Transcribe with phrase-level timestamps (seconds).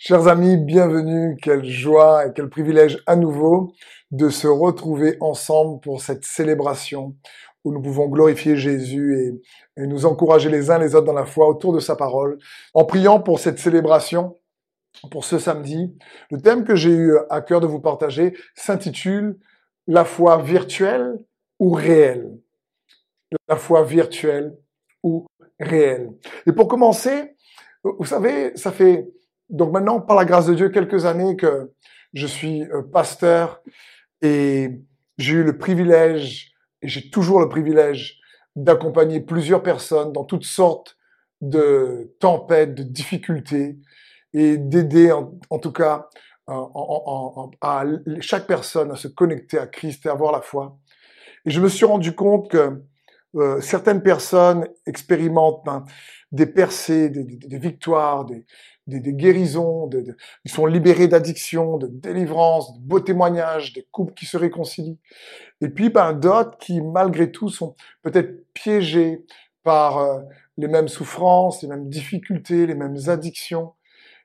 [0.00, 1.36] Chers amis, bienvenue.
[1.42, 3.72] Quelle joie et quel privilège à nouveau
[4.12, 7.16] de se retrouver ensemble pour cette célébration
[7.64, 9.40] où nous pouvons glorifier Jésus
[9.76, 12.38] et, nous encourager les uns les autres dans la foi autour de sa parole.
[12.74, 14.38] En priant pour cette célébration,
[15.10, 15.92] pour ce samedi,
[16.30, 19.36] le thème que j'ai eu à cœur de vous partager s'intitule
[19.88, 21.18] La foi virtuelle
[21.58, 22.38] ou réelle?
[23.48, 24.56] La foi virtuelle
[25.02, 25.26] ou
[25.58, 26.12] réelle.
[26.46, 27.34] Et pour commencer,
[27.82, 29.08] vous savez, ça fait
[29.50, 31.72] donc maintenant, par la grâce de Dieu, quelques années que
[32.12, 33.62] je suis euh, pasteur
[34.22, 34.80] et
[35.16, 38.18] j'ai eu le privilège, et j'ai toujours le privilège,
[38.56, 40.96] d'accompagner plusieurs personnes dans toutes sortes
[41.40, 43.78] de tempêtes, de difficultés,
[44.34, 46.08] et d'aider en, tout cas
[46.46, 47.84] à
[48.20, 50.78] chaque personne à se connecter à Christ et avoir la foi.
[51.44, 52.82] Et je me suis rendu compte que
[53.36, 55.84] euh, certaines personnes expérimentent ben,
[56.32, 58.44] des percées, des, des victoires, des,
[58.88, 64.14] des, des guérisons, de, ils sont libérés d'addiction, de délivrance, de beaux témoignages, des couples
[64.14, 64.98] qui se réconcilient.
[65.60, 69.24] Et puis ben, d'autres qui, malgré tout, sont peut-être piégés
[69.62, 70.20] par euh,
[70.56, 73.74] les mêmes souffrances, les mêmes difficultés, les mêmes addictions.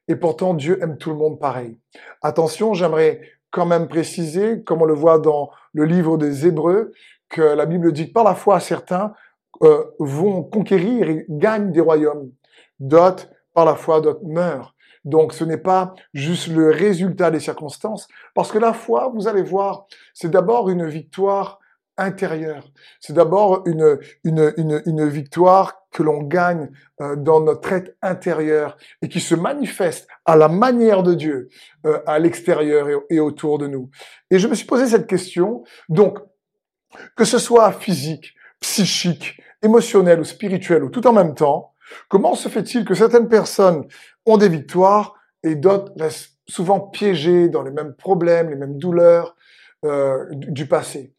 [0.07, 1.77] Et pourtant, Dieu aime tout le monde pareil.
[2.21, 6.91] Attention, j'aimerais quand même préciser, comme on le voit dans le livre des Hébreux,
[7.29, 9.13] que la Bible dit que par la foi, certains
[9.61, 12.31] euh, vont conquérir et gagnent des royaumes.
[12.79, 14.75] D'autres par la foi, d'autres meurent.
[15.05, 19.43] Donc ce n'est pas juste le résultat des circonstances, parce que la foi, vous allez
[19.43, 21.59] voir, c'est d'abord une victoire
[21.97, 22.67] intérieure.
[22.99, 28.77] C'est d'abord une, une, une, une, victoire que l'on gagne euh, dans notre être intérieur
[29.01, 31.49] et qui se manifeste à la manière de Dieu
[31.85, 33.89] euh, à l'extérieur et autour de nous.
[34.31, 35.63] Et je me suis posé cette question.
[35.87, 36.17] Donc,
[37.15, 41.72] que ce soit physique, psychique, émotionnel ou spirituel ou tout en même temps,
[42.09, 43.87] Comment se fait-il que certaines personnes
[44.25, 49.35] ont des victoires et d'autres restent souvent piégées dans les mêmes problèmes, les mêmes douleurs
[49.85, 51.13] euh, du passé?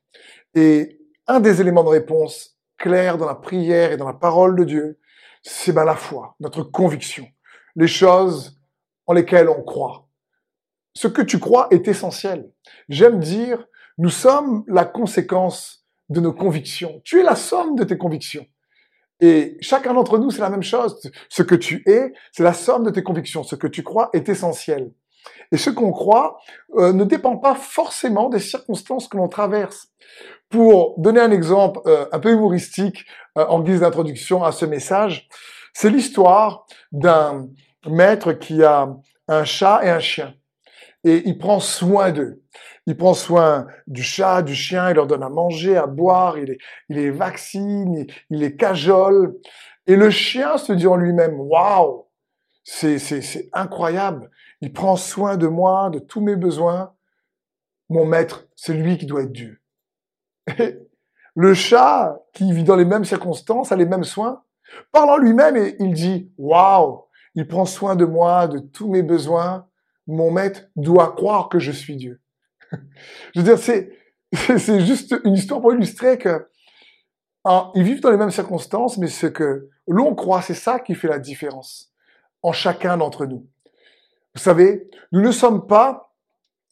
[0.55, 4.65] Et un des éléments de réponse clairs dans la prière et dans la parole de
[4.65, 4.99] Dieu,
[5.43, 7.27] c'est ben la foi, notre conviction,
[7.77, 8.59] les choses
[9.07, 10.09] en lesquelles on croit.
[10.95, 12.51] Ce que tu crois est essentiel.
[12.89, 13.67] J'aime dire,
[13.99, 17.01] nous sommes la conséquence de nos convictions.
[17.05, 18.47] Tu es la somme de tes convictions.
[19.21, 21.01] Et chacun d'entre nous, c'est la même chose.
[21.29, 23.43] Ce que tu es, c'est la somme de tes convictions.
[23.43, 24.91] Ce que tu crois est essentiel.
[25.53, 26.39] Et ce qu'on croit
[26.77, 29.89] euh, ne dépend pas forcément des circonstances que l'on traverse.
[30.51, 33.05] Pour donner un exemple euh, un peu humoristique
[33.39, 35.29] euh, en guise d'introduction à ce message,
[35.73, 37.49] c'est l'histoire d'un
[37.87, 38.95] maître qui a
[39.29, 40.35] un chat et un chien.
[41.05, 42.43] Et il prend soin d'eux.
[42.87, 46.45] Il prend soin du chat, du chien, il leur donne à manger, à boire, il
[46.45, 49.37] les, il les vaccine, il, les cajole.
[49.87, 52.07] Et le chien se dit en lui-même, waouh,
[52.63, 54.31] c'est, c'est, c'est incroyable.
[54.61, 56.95] Il prend soin de moi, de tous mes besoins.
[57.91, 59.61] Mon maître, c'est lui qui doit être Dieu.
[60.59, 60.79] Et
[61.35, 64.43] le chat, qui vit dans les mêmes circonstances, a les mêmes soins,
[64.93, 67.05] parle en lui-même et il dit, waouh,
[67.35, 69.67] il prend soin de moi, de tous mes besoins.
[70.07, 72.21] Mon maître doit croire que je suis Dieu.
[73.35, 73.91] Je veux dire, c'est,
[74.33, 76.49] c'est juste une histoire pour illustrer que
[77.75, 81.09] ils vivent dans les mêmes circonstances, mais ce que l'on croit, c'est ça qui fait
[81.09, 81.93] la différence
[82.43, 83.47] en chacun d'entre nous.
[84.35, 86.15] Vous savez, nous ne sommes pas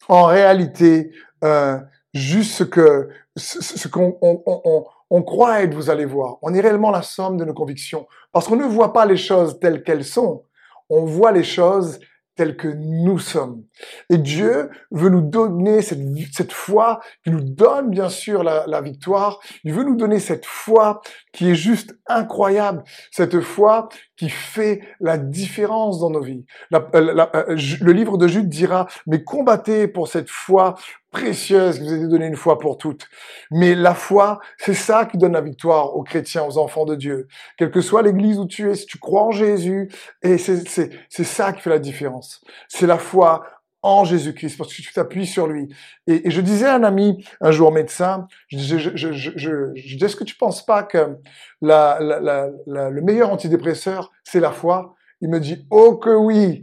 [0.07, 1.11] en réalité
[1.43, 1.77] euh,
[2.13, 6.37] juste ce qu'on on, on, on croit être, vous allez voir.
[6.41, 9.59] On est réellement la somme de nos convictions, parce qu'on ne voit pas les choses
[9.59, 10.43] telles qu'elles sont.
[10.89, 11.99] On voit les choses
[12.35, 13.63] tels que nous sommes.
[14.09, 15.99] Et Dieu veut nous donner cette,
[16.31, 19.39] cette foi, qui nous donne bien sûr la, la, victoire.
[19.63, 21.01] Il veut nous donner cette foi
[21.31, 26.45] qui est juste incroyable, cette foi qui fait la différence dans nos vies.
[26.73, 30.75] Euh, euh, le livre de Jude dira, mais combattez pour cette foi
[31.11, 33.07] précieuse qui vous a été donnée une fois pour toutes.
[33.51, 37.27] Mais la foi, c'est ça qui donne la victoire aux chrétiens, aux enfants de Dieu.
[37.57, 39.89] Quelle que soit l'église où tu es, si tu crois en Jésus,
[40.21, 42.43] et c'est ça qui fait la différence.
[42.67, 43.43] C'est la foi
[43.83, 45.67] en Jésus-Christ, parce que tu t'appuies sur lui.
[46.07, 49.71] Et, je disais à un ami, un jour médecin, je disais, je, je, je, je,
[49.75, 51.17] je est-ce que tu penses pas que
[51.61, 54.95] la, la, la, le meilleur antidépresseur, c'est la foi?
[55.21, 56.61] Il me dit, oh que oui,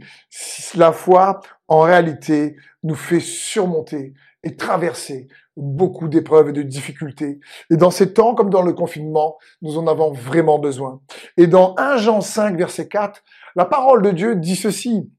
[0.75, 4.13] la foi, en réalité, nous fait surmonter
[4.43, 5.27] et traverser
[5.57, 7.39] beaucoup d'épreuves et de difficultés.
[7.69, 11.01] Et dans ces temps, comme dans le confinement, nous en avons vraiment besoin.
[11.37, 13.23] Et dans 1 Jean 5, verset 4,
[13.55, 15.11] la parole de Dieu dit ceci.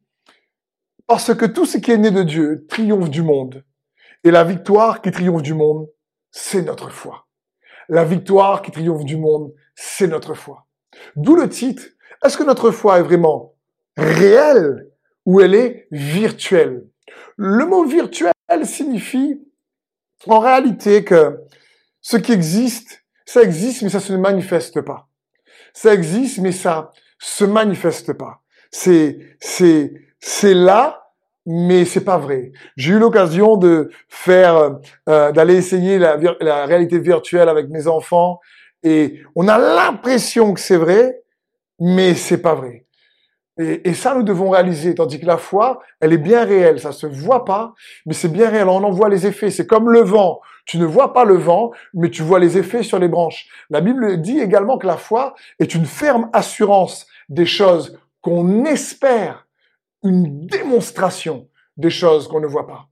[1.06, 3.64] Parce que tout ce qui est né de Dieu triomphe du monde.
[4.24, 5.88] Et la victoire qui triomphe du monde,
[6.30, 7.26] c'est notre foi.
[7.88, 10.66] La victoire qui triomphe du monde, c'est notre foi.
[11.16, 11.82] D'où le titre.
[12.24, 13.54] Est-ce que notre foi est vraiment
[13.96, 14.88] réelle
[15.24, 16.86] ou elle est virtuelle?
[17.36, 18.32] Le mot virtuel
[18.62, 19.42] signifie
[20.26, 21.40] en réalité que
[22.00, 25.08] ce qui existe, ça existe mais ça se manifeste pas.
[25.72, 28.42] Ça existe mais ça se manifeste pas.
[28.70, 31.02] C'est c'est c'est là
[31.44, 32.52] mais c'est pas vrai.
[32.76, 34.78] J'ai eu l'occasion de faire,
[35.08, 38.38] euh, d'aller essayer la, la, réalité virtuelle avec mes enfants,
[38.84, 41.22] et on a l'impression que c'est vrai,
[41.80, 42.86] mais c'est pas vrai.
[43.58, 46.92] Et, et, ça, nous devons réaliser, tandis que la foi, elle est bien réelle, ça
[46.92, 47.74] se voit pas,
[48.06, 49.50] mais c'est bien réel, on en voit les effets.
[49.50, 52.82] C'est comme le vent, tu ne vois pas le vent, mais tu vois les effets
[52.82, 53.46] sur les branches.
[53.68, 59.41] La Bible dit également que la foi est une ferme assurance des choses qu'on espère,
[60.02, 62.88] une démonstration des choses qu'on ne voit pas.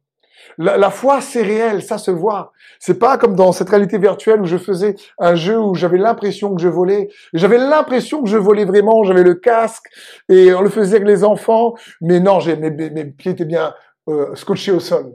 [0.59, 2.53] La, foi, c'est réel, ça se voit.
[2.79, 6.55] C'est pas comme dans cette réalité virtuelle où je faisais un jeu où j'avais l'impression
[6.55, 7.09] que je volais.
[7.33, 9.05] J'avais l'impression que je volais vraiment.
[9.05, 9.85] J'avais le casque
[10.29, 11.75] et on le faisait avec les enfants.
[12.01, 13.75] Mais non, mes, mes, mes pieds étaient bien
[14.09, 15.15] euh, scotchés au sol.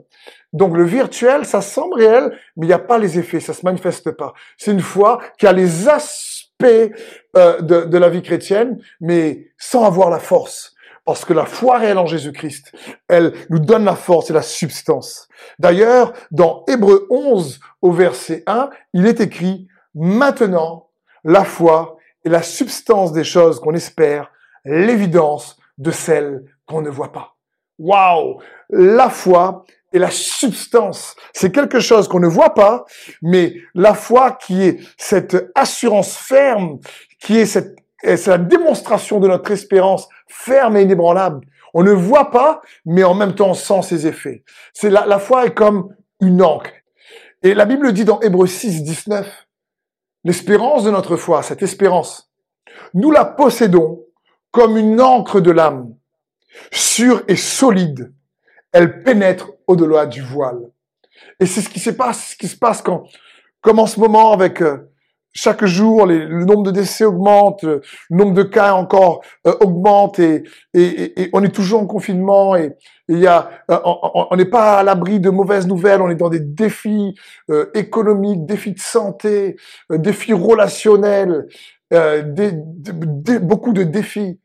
[0.52, 3.64] Donc le virtuel, ça semble réel, mais il n'y a pas les effets, ça se
[3.64, 4.32] manifeste pas.
[4.56, 9.84] C'est une foi qui a les aspects euh, de, de la vie chrétienne, mais sans
[9.84, 10.75] avoir la force.
[11.06, 12.72] Parce que la foi réelle en Jésus-Christ,
[13.06, 15.28] elle nous donne la force et la substance.
[15.60, 20.88] D'ailleurs, dans Hébreu 11 au verset 1, il est écrit, maintenant,
[21.22, 24.32] la foi est la substance des choses qu'on espère,
[24.64, 27.36] l'évidence de celles qu'on ne voit pas.
[27.78, 28.38] Waouh!
[28.70, 31.14] La foi est la substance.
[31.32, 32.84] C'est quelque chose qu'on ne voit pas,
[33.22, 36.80] mais la foi qui est cette assurance ferme,
[37.20, 37.76] qui est cette
[38.14, 41.44] c'est la démonstration de notre espérance ferme et inébranlable.
[41.74, 44.44] On ne voit pas, mais en même temps on sent ses effets.
[44.72, 46.70] C'est la, la foi est comme une encre.
[47.42, 49.46] Et la Bible dit dans Hébreux 6, 19,
[50.24, 52.30] l'espérance de notre foi, cette espérance,
[52.94, 54.02] nous la possédons
[54.50, 55.94] comme une encre de l'âme,
[56.72, 58.14] sûre et solide.
[58.72, 60.70] Elle pénètre au-delà du voile.
[61.40, 63.04] Et c'est ce qui se passe, ce qui se passe quand,
[63.60, 64.90] comme en ce moment avec euh,
[65.32, 70.44] chaque jour, le nombre de décès augmente, le nombre de cas encore euh, augmente et,
[71.32, 72.72] on est toujours en confinement et
[73.08, 76.30] il y a, euh, on n'est pas à l'abri de mauvaises nouvelles, on est dans
[76.30, 77.14] des défis
[77.50, 79.56] euh, économiques, défis de santé,
[79.90, 81.46] défis relationnels,
[83.42, 84.40] beaucoup de défis.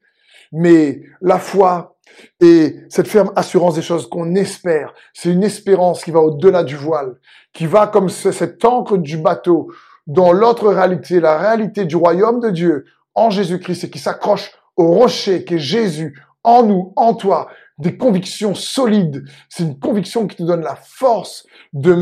[0.52, 1.96] Mais la foi
[2.42, 6.76] et cette ferme assurance des choses qu'on espère, c'est une espérance qui va au-delà du
[6.76, 7.16] voile,
[7.54, 9.72] qui va comme cette encre du bateau
[10.08, 14.92] dans l'autre réalité, la réalité du royaume de Dieu en Jésus-Christ et qui s'accroche au
[14.92, 19.24] rocher qui est Jésus en nous, en toi, des convictions solides.
[19.50, 21.94] C'est une conviction qui te donne la force de,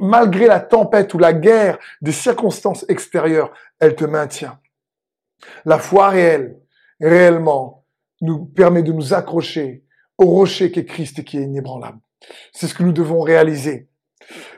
[0.00, 4.58] malgré la tempête ou la guerre des circonstances extérieures, elle te maintient.
[5.64, 6.58] La foi réelle,
[7.00, 7.84] réellement,
[8.20, 9.84] nous permet de nous accrocher
[10.18, 11.98] au rocher qui est Christ et qui est inébranlable.
[12.52, 13.88] C'est ce que nous devons réaliser.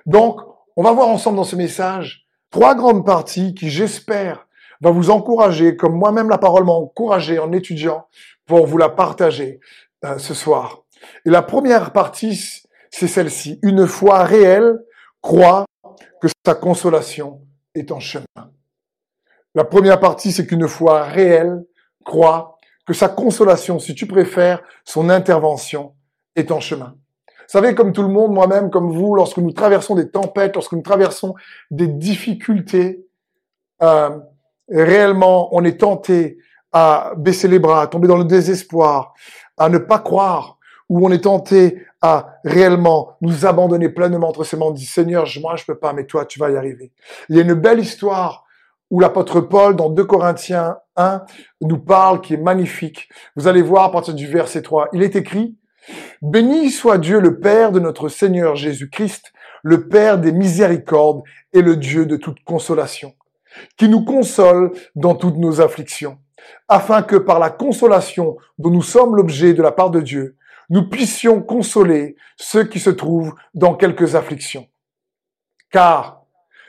[0.04, 0.40] Donc,
[0.76, 4.46] on va voir ensemble dans ce message Trois grandes parties qui, j'espère,
[4.80, 8.06] va vous encourager, comme moi-même la parole m'a encouragé en étudiant,
[8.46, 9.60] pour vous la partager
[10.04, 10.82] euh, ce soir.
[11.24, 13.58] Et la première partie, c'est celle-ci.
[13.62, 14.78] Une foi réelle
[15.20, 15.64] croit
[16.20, 17.40] que sa consolation
[17.74, 18.24] est en chemin.
[19.54, 21.64] La première partie, c'est qu'une foi réelle
[22.04, 25.94] croit que sa consolation, si tu préfères, son intervention
[26.36, 26.96] est en chemin.
[27.46, 30.82] Savez, comme tout le monde, moi-même, comme vous, lorsque nous traversons des tempêtes, lorsque nous
[30.82, 31.34] traversons
[31.70, 33.06] des difficultés,
[33.82, 34.10] euh,
[34.68, 36.38] réellement, on est tenté
[36.72, 39.14] à baisser les bras, à tomber dans le désespoir,
[39.56, 44.56] à ne pas croire, ou on est tenté à réellement nous abandonner pleinement entre ses
[44.56, 46.92] mains, dit Seigneur, moi je peux pas, mais toi tu vas y arriver.
[47.28, 48.44] Il y a une belle histoire
[48.90, 51.22] où l'apôtre Paul, dans 2 Corinthiens 1,
[51.62, 53.08] nous parle, qui est magnifique.
[53.34, 55.56] Vous allez voir à partir du verset 3, il est écrit,
[56.22, 61.76] Béni soit Dieu le Père de notre Seigneur Jésus-Christ, le Père des miséricordes et le
[61.76, 63.14] Dieu de toute consolation,
[63.76, 66.18] qui nous console dans toutes nos afflictions,
[66.68, 70.36] afin que par la consolation dont nous sommes l'objet de la part de Dieu,
[70.68, 74.66] nous puissions consoler ceux qui se trouvent dans quelques afflictions.
[75.70, 76.24] Car,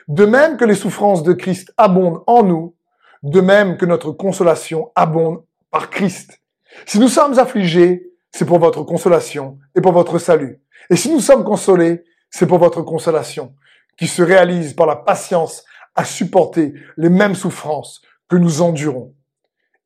[0.06, 2.74] de même que les souffrances de Christ abondent en nous,
[3.22, 6.40] de même que notre consolation abonde par Christ.
[6.86, 10.60] Si nous sommes affligés, c'est pour votre consolation et pour votre salut.
[10.90, 13.54] Et si nous sommes consolés, c'est pour votre consolation,
[13.96, 19.14] qui se réalise par la patience à supporter les mêmes souffrances que nous endurons.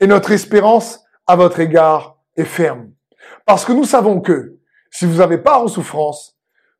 [0.00, 2.90] Et notre espérance à votre égard est ferme.
[3.46, 4.58] Parce que nous savons que
[4.90, 6.36] si vous avez part aux souffrances,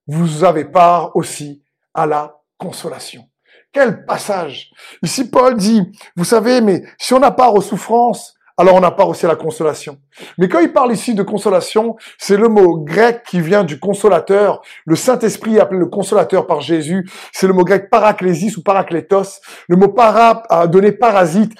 [0.06, 1.62] vous avez part aussi
[1.94, 3.28] à la consolation.
[3.72, 4.70] Quel passage
[5.02, 5.82] Ici, Paul dit,
[6.16, 9.36] vous savez, mais si on a part aux souffrances, alors on n'a pas aussi la
[9.36, 9.98] consolation.
[10.38, 14.60] Mais quand il parle ici de consolation, c'est le mot grec qui vient du consolateur.
[14.84, 19.40] Le Saint-Esprit appelé le consolateur par Jésus, c'est le mot grec paraklésis ou paraklétos.
[19.68, 21.52] Le mot para a donné parasite,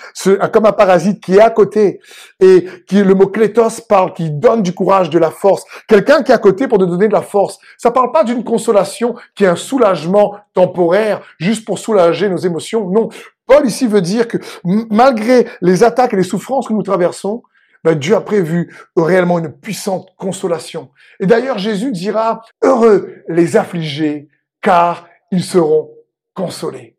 [0.53, 2.01] comme un parasite qui est à côté.
[2.41, 5.65] Et qui le mot klétos parle, qui donne du courage, de la force.
[5.89, 7.59] Quelqu'un qui est à côté pour te donner de la force.
[7.79, 12.89] Ça parle pas d'une consolation qui est un soulagement temporaire, juste pour soulager nos émotions.
[12.89, 13.09] Non,
[13.47, 17.43] Paul ici veut dire que malgré les attaques et les souffrances que nous traversons,
[17.85, 20.91] ben, Dieu a prévu réellement une puissante consolation.
[21.19, 24.29] Et d'ailleurs, Jésus dira, heureux les affligés,
[24.61, 25.91] car ils seront
[26.35, 26.97] consolés.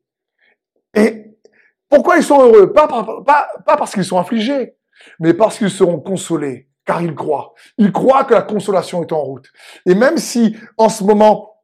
[0.94, 1.32] Et
[1.90, 2.74] pourquoi ils sont heureux?
[2.74, 2.88] Pas,
[3.66, 4.76] parce qu'ils sont affligés,
[5.20, 7.54] mais parce qu'ils seront consolés, car ils croient.
[7.78, 9.48] Ils croient que la consolation est en route.
[9.86, 11.62] Et même si en ce moment,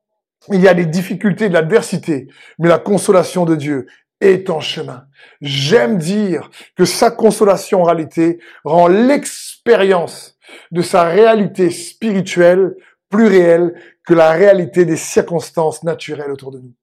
[0.47, 3.87] il y a des difficultés, de l'adversité, mais la consolation de Dieu
[4.21, 5.05] est en chemin.
[5.41, 10.37] J'aime dire que sa consolation en réalité rend l'expérience
[10.71, 12.75] de sa réalité spirituelle
[13.09, 13.73] plus réelle
[14.05, 16.73] que la réalité des circonstances naturelles autour de nous.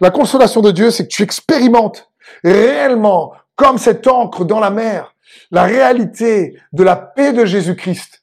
[0.00, 2.10] La consolation de Dieu, c'est que tu expérimentes
[2.42, 5.14] réellement, comme cette encre dans la mer,
[5.50, 8.22] la réalité de la paix de Jésus-Christ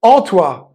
[0.00, 0.74] en toi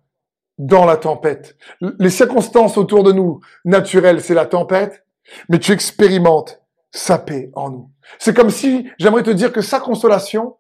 [0.58, 1.56] dans la tempête.
[1.82, 5.04] Les circonstances autour de nous naturelles, c'est la tempête,
[5.50, 7.90] mais tu expérimentes sa paix en nous.
[8.20, 10.58] C'est comme si, j'aimerais te dire que sa consolation,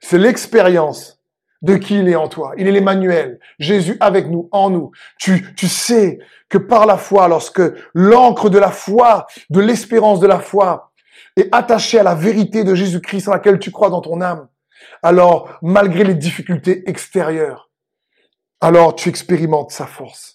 [0.00, 1.20] c'est l'expérience
[1.62, 2.52] de qui il est en toi.
[2.58, 4.90] Il est l'Emmanuel, Jésus avec nous, en nous.
[5.18, 6.18] Tu, tu sais
[6.48, 7.62] que par la foi, lorsque
[7.94, 10.92] l'encre de la foi, de l'espérance de la foi,
[11.36, 14.48] est attachée à la vérité de Jésus-Christ en laquelle tu crois dans ton âme,
[15.02, 17.70] alors malgré les difficultés extérieures,
[18.60, 20.33] alors tu expérimentes sa force.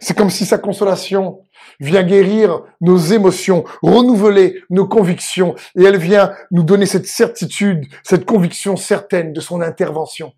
[0.00, 1.42] C'est comme si sa consolation
[1.80, 8.24] vient guérir nos émotions, renouveler nos convictions, et elle vient nous donner cette certitude, cette
[8.24, 10.32] conviction certaine de son intervention.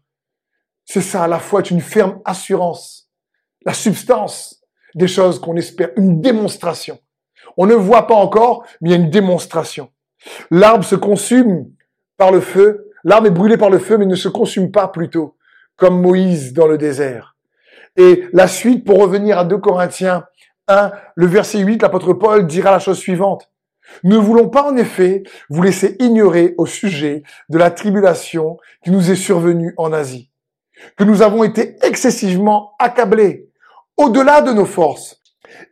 [0.85, 3.09] C'est ça, la foi est une ferme assurance,
[3.65, 4.63] la substance
[4.95, 6.99] des choses qu'on espère, une démonstration.
[7.57, 9.91] On ne voit pas encore, mais il y a une démonstration.
[10.51, 11.71] L'arbre se consume
[12.17, 15.37] par le feu, l'arbre est brûlé par le feu, mais ne se consume pas plutôt,
[15.77, 17.34] comme Moïse dans le désert.
[17.97, 20.25] Et la suite, pour revenir à 2 Corinthiens
[20.69, 23.51] 1, le verset 8, l'apôtre Paul dira la chose suivante.
[24.03, 29.11] Ne voulons pas en effet vous laisser ignorer au sujet de la tribulation qui nous
[29.11, 30.31] est survenue en Asie,
[30.97, 33.51] que nous avons été excessivement accablés,
[33.97, 35.21] au-delà de nos forces,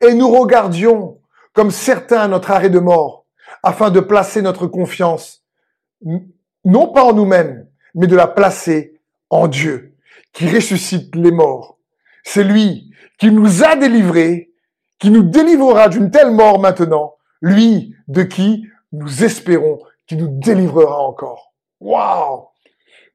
[0.00, 1.18] et nous regardions
[1.54, 3.26] comme certains notre arrêt de mort,
[3.62, 5.42] afin de placer notre confiance,
[6.64, 9.00] non pas en nous-mêmes, mais de la placer
[9.30, 9.94] en Dieu,
[10.32, 11.78] qui ressuscite les morts.
[12.22, 14.52] C'est lui qui nous a délivrés
[15.02, 20.96] qui nous délivrera d'une telle mort maintenant, lui de qui nous espérons qu'il nous délivrera
[21.00, 21.52] encore.
[21.80, 22.44] Waouh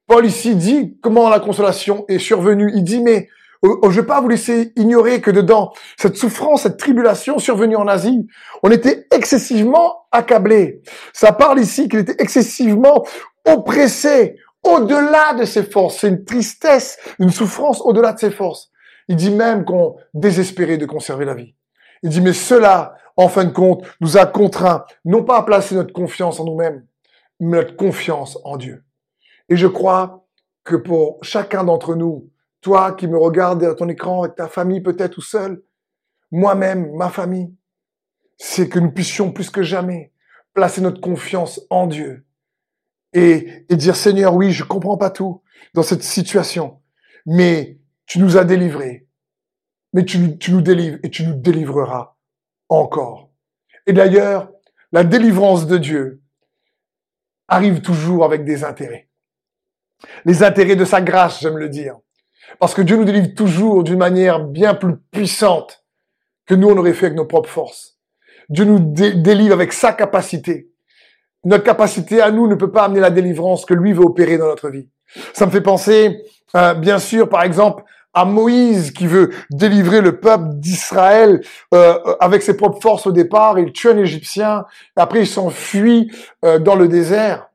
[0.06, 2.74] Paul ici dit comment la consolation est survenue.
[2.76, 3.30] Il dit mais
[3.62, 7.40] oh, oh, je ne vais pas vous laisser ignorer que dedans cette souffrance, cette tribulation
[7.40, 8.28] survenue en Asie,
[8.64, 10.82] on était excessivement accablés.
[11.14, 13.06] Ça parle ici qu'il était excessivement
[13.46, 16.00] oppressé au-delà de ses forces.
[16.00, 18.72] C'est une tristesse, une souffrance au-delà de ses forces.
[19.08, 21.56] Il dit même qu'on désespérait de conserver la vie.
[22.04, 25.76] Il dit, mais cela, en fin de compte, nous a contraints, non pas à placer
[25.76, 26.86] notre confiance en nous-mêmes,
[27.40, 28.84] mais notre confiance en Dieu.
[29.50, 30.26] Et je crois
[30.64, 32.30] que pour chacun d'entre nous,
[32.62, 35.64] toi qui me regardes à ton écran avec ta famille peut-être ou seul,
[36.32, 37.54] moi-même, ma famille,
[38.38, 40.12] c'est que nous puissions plus que jamais
[40.54, 42.26] placer notre confiance en Dieu
[43.14, 45.42] et, et dire Seigneur, oui, je comprends pas tout
[45.74, 46.82] dans cette situation,
[47.26, 49.06] mais tu nous as délivrés,
[49.94, 50.18] mais tu,
[50.50, 52.16] nous délivres et tu nous délivreras
[52.70, 53.30] encore.
[53.86, 54.50] Et d'ailleurs,
[54.92, 56.22] la délivrance de Dieu
[57.48, 59.10] arrive toujours avec des intérêts.
[60.26, 61.98] Les intérêts de sa grâce, j'aime le dire.
[62.60, 65.84] Parce que Dieu nous délivre toujours d'une manière bien plus puissante
[66.46, 67.98] que nous on aurait fait avec nos propres forces.
[68.50, 70.70] Dieu nous délivre avec sa capacité.
[71.44, 74.48] Notre capacité à nous ne peut pas amener la délivrance que lui veut opérer dans
[74.48, 74.90] notre vie.
[75.34, 76.24] Ça me fait penser,
[76.56, 77.84] euh, bien sûr, par exemple,
[78.18, 81.42] à Moïse qui veut délivrer le peuple d'Israël
[81.76, 83.60] euh, avec ses propres forces au départ.
[83.60, 86.12] Il tue un Égyptien, après il s'enfuit
[86.44, 87.52] euh, dans le désert.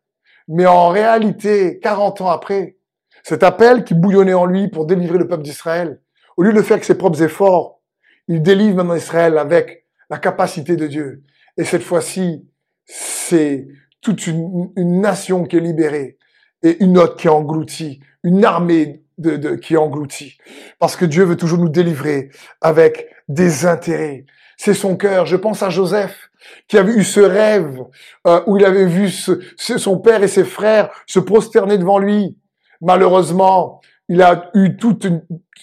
[0.46, 2.76] Mais en réalité, 40 ans après,
[3.24, 6.00] cet appel qui bouillonnait en lui pour délivrer le peuple d'Israël,
[6.36, 7.80] au lieu de le faire avec ses propres efforts,
[8.28, 11.24] il délivre maintenant Israël avec la capacité de Dieu.
[11.56, 12.46] Et cette fois-ci,
[12.84, 13.66] c'est
[14.00, 16.18] toute une, une nation qui est libérée
[16.62, 20.38] et une autre qui est engloutie, une armée de, de, qui engloutit.
[20.78, 24.24] Parce que Dieu veut toujours nous délivrer avec des intérêts.
[24.56, 25.26] C'est son cœur.
[25.26, 26.30] Je pense à Joseph
[26.68, 27.80] qui avait eu ce rêve
[28.26, 32.36] euh, où il avait vu son père et ses frères se prosterner devant lui.
[32.80, 35.06] Malheureusement, il a eu toutes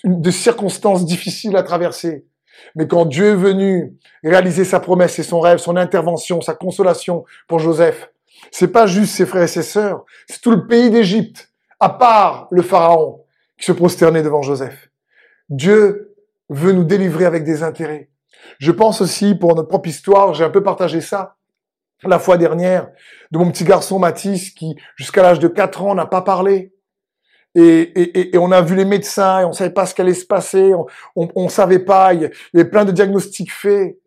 [0.03, 2.25] des circonstances difficiles à traverser.
[2.75, 7.25] Mais quand Dieu est venu réaliser sa promesse et son rêve, son intervention, sa consolation
[7.47, 8.11] pour Joseph,
[8.51, 12.47] c'est pas juste ses frères et ses sœurs, c'est tout le pays d'Égypte, à part
[12.51, 13.21] le pharaon,
[13.59, 14.89] qui se prosternait devant Joseph.
[15.49, 16.15] Dieu
[16.49, 18.09] veut nous délivrer avec des intérêts.
[18.57, 21.35] Je pense aussi, pour notre propre histoire, j'ai un peu partagé ça
[22.03, 22.89] la fois dernière,
[23.31, 26.73] de mon petit garçon Mathis qui, jusqu'à l'âge de 4 ans, n'a pas parlé.
[27.55, 30.71] Et, on a vu les médecins et on savait pas ce qu'allait se passer,
[31.15, 33.99] on, savait pas, il y avait plein de diagnostics faits.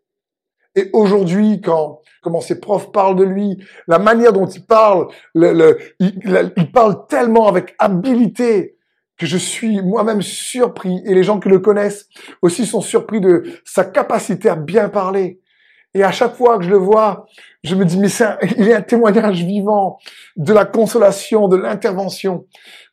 [0.75, 5.53] Et aujourd'hui, quand comment ses profs parlent de lui, la manière dont il parle, le,
[5.53, 8.79] le, il, il, parle tellement avec habilité
[9.27, 12.09] je suis moi-même surpris, et les gens qui le connaissent
[12.41, 15.41] aussi sont surpris de sa capacité à bien parler.
[15.95, 17.27] Et à chaque fois que je le vois,
[17.63, 18.27] je me dis, mais c'est
[18.57, 19.99] il est un témoignage vivant
[20.37, 22.47] de la consolation, de l'intervention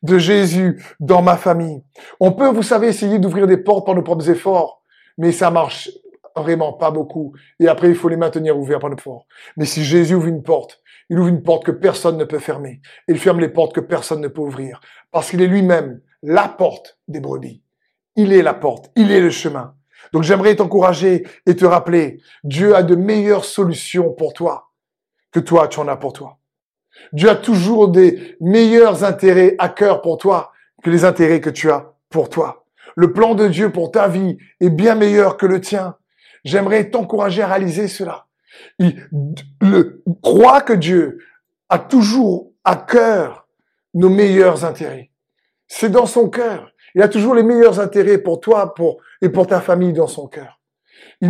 [0.04, 1.84] de Jésus dans ma famille.
[2.20, 4.82] On peut, vous savez, essayer d'ouvrir des portes par nos propres efforts,
[5.18, 5.90] mais ça marche
[6.36, 7.34] vraiment pas beaucoup.
[7.60, 9.26] Et après, il faut les maintenir ouverts par nos efforts.
[9.58, 12.82] Mais si Jésus ouvre une porte, il ouvre une porte que personne ne peut fermer.
[13.08, 14.80] Il ferme les portes que personne ne peut ouvrir.
[15.12, 17.62] Parce qu'il est lui-même la porte des brebis.
[18.16, 18.92] Il est la porte.
[18.96, 19.76] Il est le chemin.
[20.14, 24.72] Donc j'aimerais t'encourager et te rappeler, Dieu a de meilleures solutions pour toi
[25.32, 26.40] que toi tu en as pour toi.
[27.14, 30.52] Dieu a toujours des meilleurs intérêts à cœur pour toi
[30.84, 32.66] que les intérêts que tu as pour toi.
[32.96, 35.96] Le plan de Dieu pour ta vie est bien meilleur que le tien.
[36.44, 38.26] J'aimerais t'encourager à réaliser cela.
[38.80, 39.08] Il
[39.62, 41.20] le, crois que Dieu
[41.70, 43.48] a toujours à cœur
[43.94, 45.09] nos meilleurs intérêts.
[45.70, 46.74] C'est dans son cœur.
[46.96, 50.28] Il a toujours les meilleurs intérêts pour toi pour, et pour ta famille dans son
[50.28, 50.60] cœur.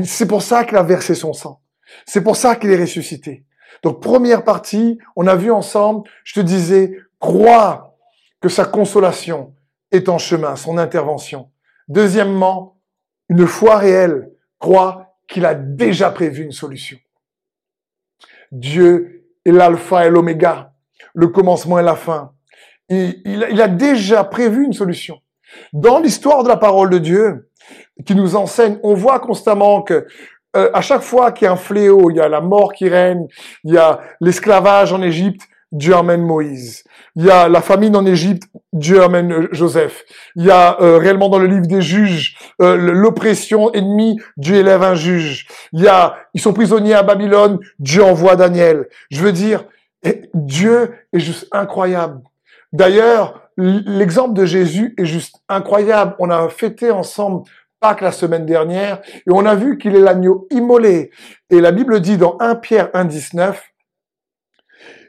[0.04, 1.62] C'est pour ça qu'il a versé son sang.
[2.06, 3.46] C'est pour ça qu'il est ressuscité.
[3.84, 7.98] Donc première partie, on a vu ensemble, je te disais, crois
[8.42, 9.54] que sa consolation
[9.92, 11.52] est en chemin, son intervention.
[11.88, 12.80] Deuxièmement,
[13.28, 16.98] une foi réelle, crois qu'il a déjà prévu une solution.
[18.52, 20.74] Dieu est l'alpha et l'oméga,
[21.14, 22.34] le commencement et la fin.
[22.90, 25.20] Il, il, a déjà prévu une solution.
[25.74, 27.50] Dans l'histoire de la parole de Dieu,
[28.06, 30.08] qui nous enseigne, on voit constamment que
[30.56, 32.90] euh, à chaque fois qu'il y a un fléau, il y a la mort qui
[32.90, 33.28] règne,
[33.64, 36.84] il y a l'esclavage en Égypte, Dieu amène Moïse.
[37.16, 40.04] Il y a la famine en Égypte, Dieu amène euh, Joseph.
[40.36, 44.96] Il y a euh, réellement dans le livre des juges l'oppression ennemie, Dieu élève un
[44.96, 45.48] juge.
[45.74, 48.88] Il y a ils sont prisonniers à Babylone, Dieu envoie Daniel.
[49.12, 49.66] Je veux dire,
[50.34, 52.22] Dieu est juste incroyable.
[52.72, 56.16] D'ailleurs, l'exemple de Jésus est juste incroyable.
[56.20, 57.44] On a fêté ensemble
[57.80, 61.12] Pâques la semaine dernière, et on a vu qu'il est l'agneau immolé.
[61.50, 63.56] Et la Bible dit dans 1 Pierre 1,19,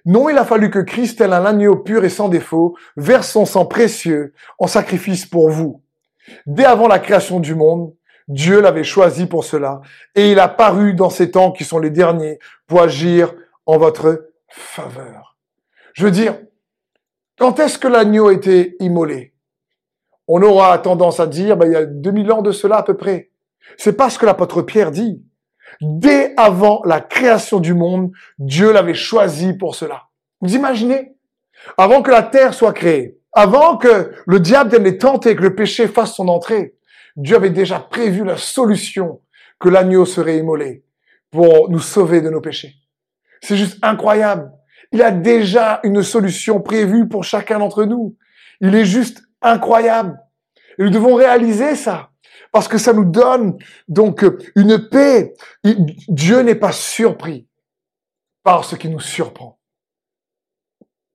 [0.07, 3.45] non, il a fallu que Christ, tel un agneau pur et sans défaut, verse son
[3.45, 5.83] sang précieux en sacrifice pour vous.
[6.47, 7.93] Dès avant la création du monde,
[8.29, 9.81] Dieu l'avait choisi pour cela,
[10.15, 13.35] et il a paru dans ces temps qui sont les derniers pour agir
[13.67, 15.37] en votre faveur.
[15.93, 16.39] Je veux dire,
[17.41, 19.33] quand est-ce que l'agneau a été immolé?
[20.29, 22.99] On aura tendance à dire, ben, il y a 2000 ans de cela à peu
[22.99, 23.31] près.
[23.79, 25.25] C'est pas ce que l'apôtre Pierre dit.
[25.81, 30.03] Dès avant la création du monde, Dieu l'avait choisi pour cela.
[30.43, 31.15] Vous imaginez?
[31.79, 35.55] Avant que la terre soit créée, avant que le diable vienne les tenter, que le
[35.55, 36.75] péché fasse son entrée,
[37.17, 39.23] Dieu avait déjà prévu la solution
[39.59, 40.85] que l'agneau serait immolé
[41.31, 42.75] pour nous sauver de nos péchés.
[43.41, 44.53] C'est juste incroyable.
[44.93, 48.17] Il a déjà une solution prévue pour chacun d'entre nous.
[48.61, 50.19] Il est juste incroyable.
[50.79, 52.11] Et nous devons réaliser ça.
[52.53, 53.57] Parce que ça nous donne
[53.89, 54.25] donc
[54.57, 55.35] une paix.
[56.09, 57.47] Dieu n'est pas surpris
[58.43, 59.59] par ce qui nous surprend.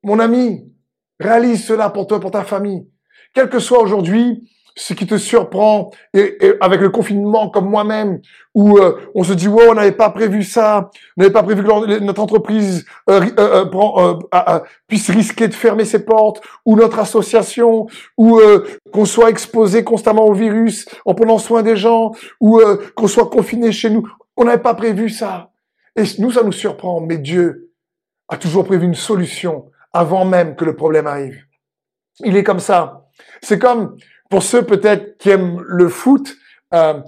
[0.04, 0.72] Mon ami,
[1.20, 2.88] réalise cela pour toi, pour ta famille.
[3.34, 8.20] Quel que soit aujourd'hui ce qui te surprend et, avec le confinement comme moi-même
[8.54, 11.64] où euh, on se dit wow on n'avait pas prévu ça on n'avait pas prévu
[11.64, 18.42] que notre entreprise euh, euh, puisse risquer de fermer ses portes ou notre association ou
[18.92, 22.12] qu'on soit exposé constamment au virus en prenant soin des gens
[22.42, 22.60] ou
[22.96, 24.08] qu'on soit confiné chez nous.
[24.36, 25.52] On n'avait pas prévu ça.
[25.96, 27.72] Et nous ça nous surprend mais Dieu
[28.28, 31.46] a toujours prévu une solution avant même que le problème arrive.
[32.20, 33.08] Il est comme ça.
[33.42, 33.96] C'est comme
[34.30, 36.36] pour ceux peut-être qui aiment le foot,
[36.74, 37.00] euh,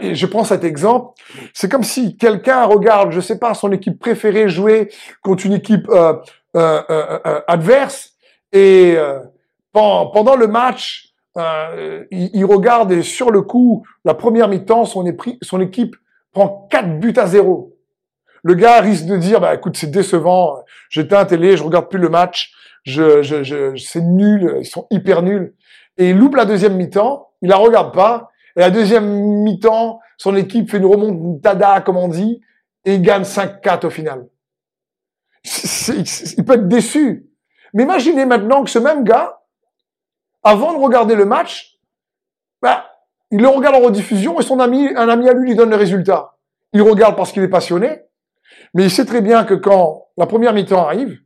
[0.00, 1.12] et je prends cet exemple,
[1.52, 4.90] c'est comme si quelqu'un regarde, je sais pas, son équipe préférée jouer
[5.22, 6.14] contre une équipe euh,
[6.56, 8.12] euh, euh, euh adverse,
[8.52, 8.96] et
[9.72, 15.06] pendant le match, euh, il, il, regarde et sur le coup, la première mi-temps, son,
[15.60, 15.96] équipe
[16.32, 17.74] prend 4 buts à zéro.
[18.42, 21.98] Le gars risque de dire, bah écoute, c'est décevant, j'éteins la télé, je regarde plus
[21.98, 25.54] le match, je, je, je c'est nul, ils sont hyper nuls.
[25.98, 29.06] Et il loupe la deuxième mi-temps, il la regarde pas, et la deuxième
[29.42, 32.40] mi-temps, son équipe fait une remontada, comme on dit,
[32.84, 34.26] et il gagne 5-4 au final.
[35.44, 37.28] il peut être déçu.
[37.74, 39.40] Mais imaginez maintenant que ce même gars,
[40.42, 41.78] avant de regarder le match,
[42.60, 42.86] bah,
[43.30, 45.76] il le regarde en rediffusion et son ami, un ami à lui lui donne le
[45.76, 46.36] résultat.
[46.72, 48.02] Il regarde parce qu'il est passionné,
[48.74, 51.18] mais il sait très bien que quand la première mi-temps arrive,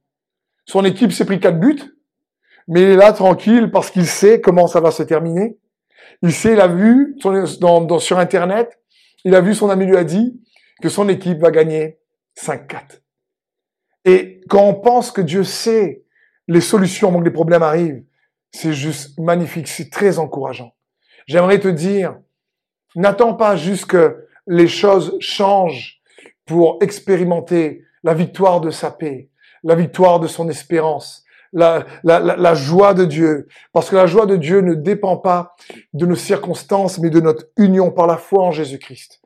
[0.65, 1.96] son équipe s'est pris quatre buts,
[2.69, 5.59] mais il est là tranquille parce qu'il sait comment ça va se terminer.
[6.23, 8.81] Il sait, il a vu sur Internet,
[9.25, 10.41] il a vu son ami lui a dit
[10.81, 11.99] que son équipe va gagner
[12.39, 13.01] 5-4.
[14.05, 16.05] Et quand on pense que Dieu sait
[16.49, 18.05] les solutions avant que les problèmes arrivent,
[18.53, 20.75] c'est juste magnifique, c'est très encourageant.
[21.27, 22.17] J'aimerais te dire,
[22.95, 26.01] n'attends pas juste que les choses changent
[26.45, 29.29] pour expérimenter la victoire de sa paix,
[29.65, 33.47] la victoire de son espérance, la, la, la, joie de Dieu.
[33.73, 35.55] Parce que la joie de Dieu ne dépend pas
[35.93, 39.21] de nos circonstances, mais de notre union par la foi en Jésus-Christ.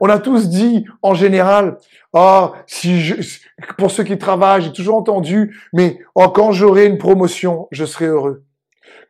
[0.00, 1.78] on a tous dit en général,
[2.12, 3.14] ah, si je,
[3.78, 8.06] pour ceux qui travaillent, j'ai toujours entendu, mais oh, quand j'aurai une promotion, je serai
[8.06, 8.44] heureux.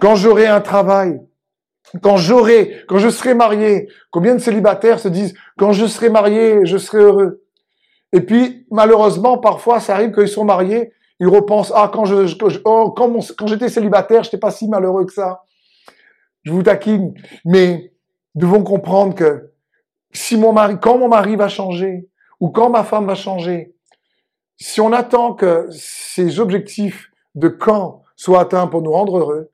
[0.00, 1.20] Quand j'aurai un travail,
[2.02, 6.64] quand j'aurai, quand je serai marié, combien de célibataires se disent, quand je serai marié,
[6.64, 7.42] je serai heureux.
[8.12, 12.04] Et puis, malheureusement, parfois, ça arrive qu'ils sont mariés, ils repensent, ah, quand
[12.64, 15.44] oh, quand, j'étais célibataire, j'étais pas si malheureux que ça.
[16.42, 17.14] Je vous taquine.
[17.44, 17.92] Mais,
[18.34, 19.52] devons comprendre que
[20.12, 22.08] si mon mari, quand mon mari va changer,
[22.40, 23.74] ou quand ma femme va changer,
[24.56, 29.50] si on attend que ces objectifs de quand soient atteints pour nous rendre heureux,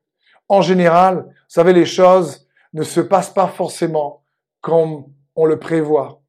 [0.48, 4.22] en général, vous savez, les choses ne se passent pas forcément
[4.60, 6.22] comme on le prévoit.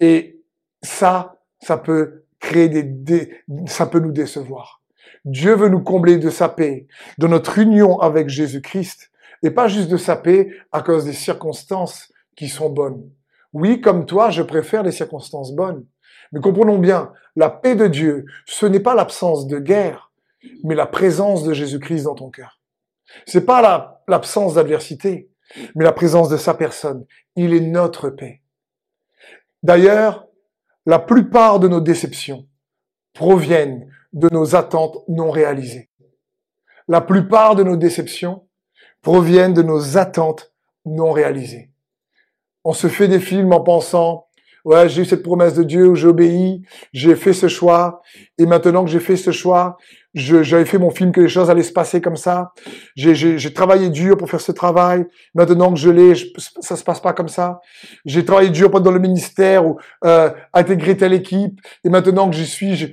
[0.00, 0.40] Et
[0.82, 3.30] ça, ça peut créer des,
[3.66, 4.82] ça peut nous décevoir.
[5.24, 9.10] Dieu veut nous combler de sa paix, de notre union avec Jésus-Christ,
[9.42, 13.08] et pas juste de sa paix à cause des circonstances qui sont bonnes.
[13.52, 15.86] Oui, comme toi, je préfère les circonstances bonnes.
[16.32, 20.10] Mais comprenons bien, la paix de Dieu, ce n'est pas l'absence de guerre,
[20.64, 22.60] mais la présence de Jésus-Christ dans ton cœur.
[23.26, 25.30] C'est pas l'absence d'adversité,
[25.74, 27.04] mais la présence de sa personne.
[27.36, 28.40] Il est notre paix.
[29.62, 30.26] D'ailleurs,
[30.86, 32.46] la plupart de nos déceptions
[33.12, 35.90] proviennent de nos attentes non réalisées.
[36.88, 38.46] La plupart de nos déceptions
[39.00, 40.52] proviennent de nos attentes
[40.84, 41.70] non réalisées.
[42.64, 44.26] On se fait des films en pensant
[44.64, 48.02] ouais, j'ai eu cette promesse de Dieu où j'obéis, j'ai fait ce choix,
[48.38, 49.76] et maintenant que j'ai fait ce choix,
[50.14, 52.52] j'avais fait mon film que les choses allaient se passer comme ça.
[52.96, 55.06] J'ai travaillé dur pour faire ce travail.
[55.34, 56.14] Maintenant que je l'ai,
[56.60, 57.60] ça se passe pas comme ça.
[58.04, 62.46] J'ai travaillé dur dans le ministère ou euh, intégré telle équipe, et maintenant que j'y
[62.46, 62.88] suis, je,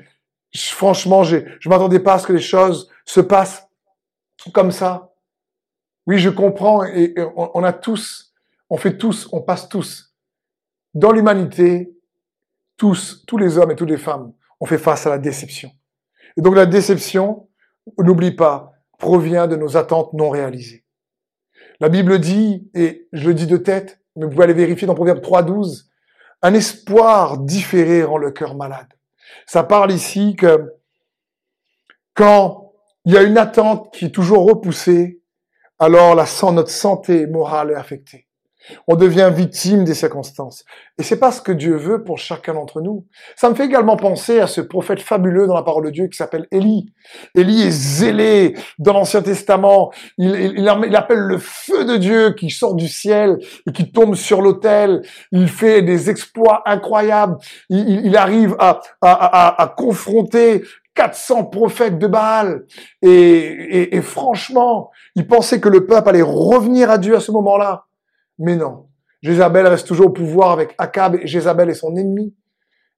[0.53, 3.67] franchement, je m'attendais pas à ce que les choses se passent
[4.53, 5.11] comme ça.
[6.07, 8.33] Oui, je comprends, et, on a tous,
[8.69, 10.09] on fait tous, on passe tous
[10.93, 11.91] dans l'humanité,
[12.77, 15.71] tous, tous les hommes et toutes les femmes, ont fait face à la déception.
[16.39, 17.49] Et donc la déception,
[17.97, 20.85] n'oublie pas, provient de nos attentes non réalisées.
[21.81, 24.95] La Bible dit, et je le dis de tête, mais vous pouvez aller vérifier dans
[24.95, 25.87] Proverbe 3.12,
[26.41, 28.87] un espoir différé rend le cœur malade.
[29.47, 30.75] Ça parle ici que
[32.13, 32.71] quand
[33.03, 35.21] il y a une attente qui est toujours repoussée,
[35.77, 36.23] alors la,
[36.53, 38.28] notre santé morale est affectée.
[38.87, 40.65] On devient victime des circonstances.
[40.97, 43.05] Et c'est pas ce que Dieu veut pour chacun d'entre nous.
[43.35, 46.17] Ça me fait également penser à ce prophète fabuleux dans la parole de Dieu qui
[46.17, 46.93] s'appelle Élie.
[47.35, 49.91] Élie est zélé dans l'Ancien Testament.
[50.17, 54.41] Il, il, appelle le feu de Dieu qui sort du ciel et qui tombe sur
[54.41, 55.01] l'autel.
[55.31, 57.37] Il fait des exploits incroyables.
[57.69, 60.63] Il, arrive à, à, à, confronter
[60.95, 62.65] 400 prophètes de Baal.
[63.01, 67.85] Et, franchement, il pensait que le peuple allait revenir à Dieu à ce moment-là.
[68.39, 68.87] Mais non.
[69.21, 72.35] Jézabel reste toujours au pouvoir avec Akab et Jézabel est son ennemi.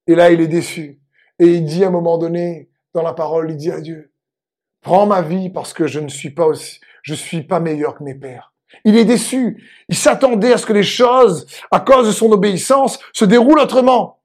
[0.07, 1.01] Et là, il est déçu.
[1.39, 4.13] Et il dit à un moment donné, dans la parole, il dit à Dieu,
[4.81, 8.03] prends ma vie parce que je ne suis pas aussi, je suis pas meilleur que
[8.03, 8.53] mes pères.
[8.85, 9.63] Il est déçu.
[9.89, 14.21] Il s'attendait à ce que les choses, à cause de son obéissance, se déroulent autrement.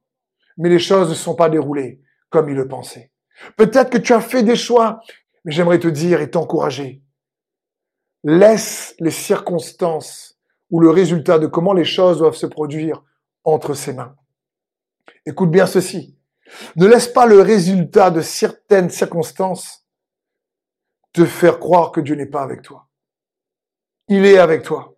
[0.59, 2.01] Mais les choses ne sont pas déroulées
[2.31, 3.11] comme il le pensait.
[3.57, 5.01] Peut-être que tu as fait des choix,
[5.45, 7.03] mais j'aimerais te dire et t'encourager.
[8.25, 10.36] Laisse les circonstances
[10.71, 13.05] ou le résultat de comment les choses doivent se produire
[13.45, 14.17] entre ses mains.
[15.25, 16.17] Écoute bien ceci.
[16.77, 19.87] Ne laisse pas le résultat de certaines circonstances
[21.13, 22.89] te faire croire que Dieu n'est pas avec toi.
[24.09, 24.95] il est avec toi.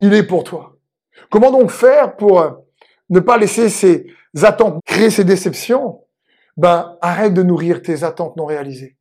[0.00, 0.76] Il est pour toi.
[1.30, 2.50] Comment donc faire pour euh,
[3.08, 4.06] ne pas laisser ces
[4.42, 6.04] attentes créer ces déceptions?
[6.56, 8.96] Ben, arrête de nourrir tes attentes non réalisées.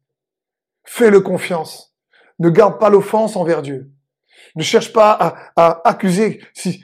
[0.86, 1.96] Fais-le confiance.
[2.40, 3.92] Ne garde pas l'offense envers Dieu.
[4.56, 6.84] Ne cherche pas à, accuser, si,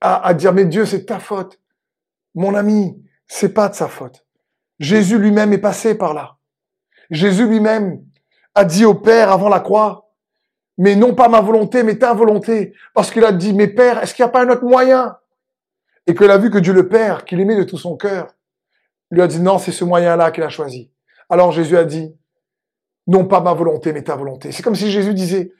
[0.00, 1.60] à, dire mais Dieu c'est ta faute.
[2.34, 4.24] Mon ami, c'est pas de sa faute.
[4.78, 6.36] Jésus lui-même est passé par là.
[7.10, 8.02] Jésus lui-même
[8.54, 10.10] a dit au Père avant la croix,
[10.78, 12.74] mais non pas ma volonté, mais ta volonté.
[12.94, 15.16] Parce qu'il a dit, mais Père, est-ce qu'il n'y a pas un autre moyen?
[16.06, 18.34] Et qu'il a vu que Dieu le Père, qu'il aimait de tout son cœur,
[19.10, 20.90] lui a dit, non, c'est ce moyen-là qu'il a choisi.
[21.30, 22.14] Alors Jésus a dit,
[23.06, 24.52] non pas ma volonté, mais ta volonté.
[24.52, 25.52] C'est comme si Jésus disait,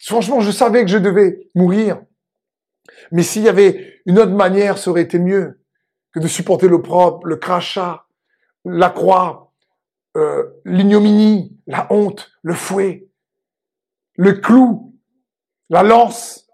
[0.00, 2.02] franchement, je savais que je devais mourir.
[3.12, 5.60] Mais s'il y avait une autre manière, ça aurait été mieux
[6.12, 8.06] que de supporter le propre, le crachat,
[8.64, 9.52] la croix,
[10.16, 13.08] euh, l'ignominie, la honte, le fouet,
[14.16, 14.94] le clou,
[15.68, 16.48] la lance.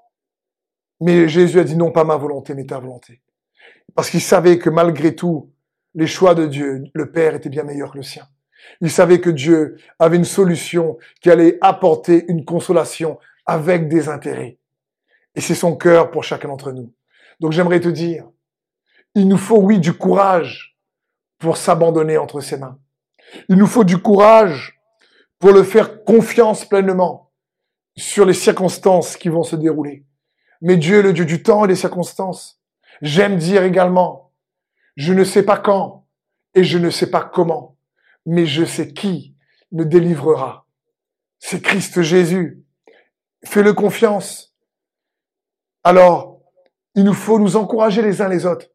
[1.00, 3.22] Mais Jésus a dit non pas ma volonté, mais ta volonté.
[3.94, 5.52] Parce qu'il savait que malgré tout,
[5.94, 8.28] les choix de Dieu, le Père était bien meilleur que le sien.
[8.80, 14.58] Il savait que Dieu avait une solution qui allait apporter une consolation avec des intérêts.
[15.34, 16.92] Et c'est son cœur pour chacun d'entre nous.
[17.40, 18.28] Donc j'aimerais te dire,
[19.14, 20.76] il nous faut, oui, du courage
[21.38, 22.78] pour s'abandonner entre ses mains.
[23.48, 24.80] Il nous faut du courage
[25.38, 27.32] pour le faire confiance pleinement
[27.96, 30.04] sur les circonstances qui vont se dérouler.
[30.60, 32.60] Mais Dieu est le Dieu du temps et des circonstances.
[33.02, 34.32] J'aime dire également,
[34.96, 36.06] je ne sais pas quand
[36.54, 37.76] et je ne sais pas comment,
[38.24, 39.34] mais je sais qui
[39.72, 40.66] me délivrera.
[41.38, 42.64] C'est Christ Jésus.
[43.44, 44.54] Fais-le confiance.
[45.84, 46.40] Alors,
[46.94, 48.66] il nous faut nous encourager les uns les autres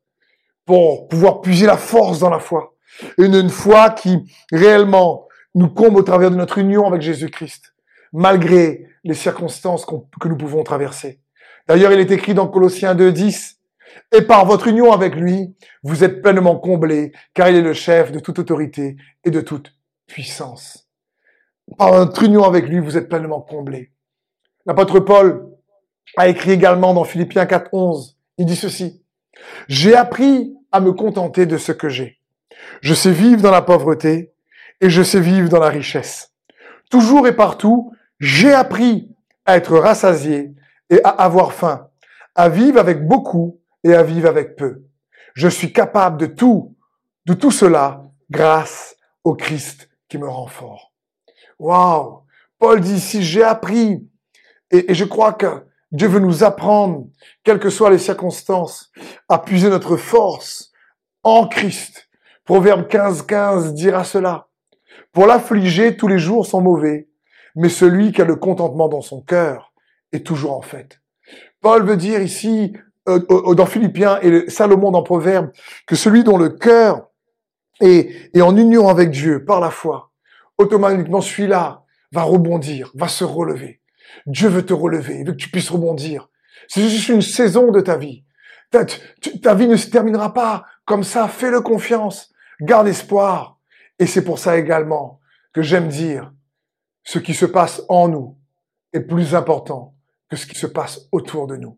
[0.66, 2.76] pour pouvoir puiser la force dans la foi.
[3.18, 4.20] Une, une foi qui
[4.52, 7.74] réellement nous comble au travers de notre union avec Jésus-Christ,
[8.14, 11.20] malgré les circonstances que nous pouvons traverser.
[11.68, 13.56] D'ailleurs, il est écrit dans Colossiens 2.10,
[14.14, 18.12] et par votre union avec lui, vous êtes pleinement comblés, car il est le chef
[18.12, 19.74] de toute autorité et de toute
[20.08, 20.88] puissance.
[21.78, 23.91] Par votre union avec lui, vous êtes pleinement comblés.
[24.66, 25.50] L'apôtre Paul
[26.18, 29.04] a écrit également dans Philippiens 4.11, il dit ceci,
[29.68, 32.20] j'ai appris à me contenter de ce que j'ai.
[32.82, 34.34] Je sais vivre dans la pauvreté
[34.82, 36.34] et je sais vivre dans la richesse.
[36.90, 39.10] Toujours et partout, j'ai appris
[39.46, 40.54] à être rassasié
[40.90, 41.90] et à avoir faim,
[42.36, 44.84] à vivre avec beaucoup et à vivre avec peu.
[45.34, 46.76] Je suis capable de tout,
[47.26, 50.92] de tout cela grâce au Christ qui me rend fort.
[51.58, 52.24] Waouh!
[52.60, 54.08] Paul dit ici, j'ai appris,
[54.72, 55.48] et, je crois que
[55.92, 57.08] Dieu veut nous apprendre,
[57.44, 58.92] quelles que soient les circonstances,
[59.28, 60.72] à puiser notre force
[61.24, 62.08] en Christ.
[62.46, 64.48] Proverbe 15, 15 dira cela.
[65.12, 67.10] Pour l'affliger, tous les jours sont mauvais,
[67.56, 69.74] mais celui qui a le contentement dans son cœur
[70.14, 71.02] est toujours en fait.
[71.62, 72.74] Paul veut dire ici,
[73.10, 75.52] euh, dans Philippiens et Salomon dans Proverbe,
[75.86, 77.10] que celui dont le cœur
[77.82, 80.12] est, est en union avec Dieu par la foi,
[80.58, 83.81] automatiquement celui-là va rebondir, va se relever.
[84.26, 86.30] Dieu veut te relever, il veut que tu puisses rebondir.
[86.68, 88.24] C'est juste une saison de ta vie.
[88.70, 88.86] Ta,
[89.42, 91.28] ta vie ne se terminera pas comme ça.
[91.28, 92.32] Fais-le confiance.
[92.62, 93.60] Garde espoir.
[94.00, 95.20] Et c'est pour ça également
[95.54, 96.32] que j'aime dire,
[97.04, 98.38] ce qui se passe en nous
[98.94, 99.96] est plus important
[100.30, 101.78] que ce qui se passe autour de nous.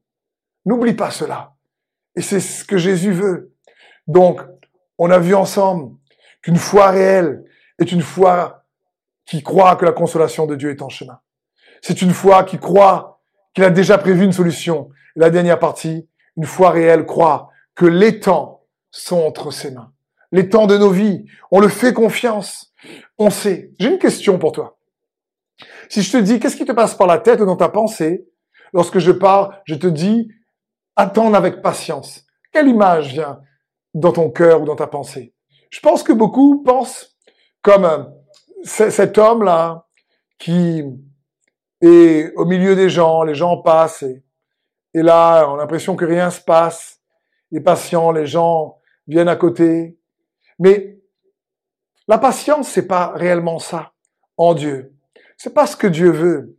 [0.66, 1.56] N'oublie pas cela.
[2.16, 3.54] Et c'est ce que Jésus veut.
[4.08, 4.42] Donc,
[4.98, 5.96] on a vu ensemble
[6.42, 7.44] qu'une foi réelle
[7.80, 8.66] est une foi
[9.26, 11.20] qui croit que la consolation de Dieu est en chemin.
[11.84, 13.20] C'est une foi qui croit
[13.54, 14.90] qu'il a déjà prévu une solution.
[15.18, 19.92] la dernière partie, une foi réelle croit que les temps sont entre ses mains.
[20.32, 22.72] Les temps de nos vies, on le fait confiance.
[23.20, 23.74] On sait.
[23.80, 24.78] J'ai une question pour toi.
[25.90, 28.26] Si je te dis, qu'est-ce qui te passe par la tête ou dans ta pensée
[28.72, 30.32] lorsque je parle, je te dis,
[30.96, 32.26] attends avec patience.
[32.54, 33.42] Quelle image vient
[33.94, 35.34] dans ton cœur ou dans ta pensée?
[35.70, 37.18] Je pense que beaucoup pensent
[37.62, 38.04] comme euh,
[38.64, 39.86] cet homme-là
[40.40, 40.84] qui
[41.86, 44.24] et au milieu des gens, les gens passent et,
[44.94, 47.02] et là, on a l'impression que rien se passe.
[47.52, 50.00] Les patients, les gens viennent à côté.
[50.60, 50.98] Mais
[52.08, 53.92] la patience, c'est pas réellement ça
[54.38, 54.94] en Dieu.
[55.36, 56.58] C'est pas ce que Dieu veut.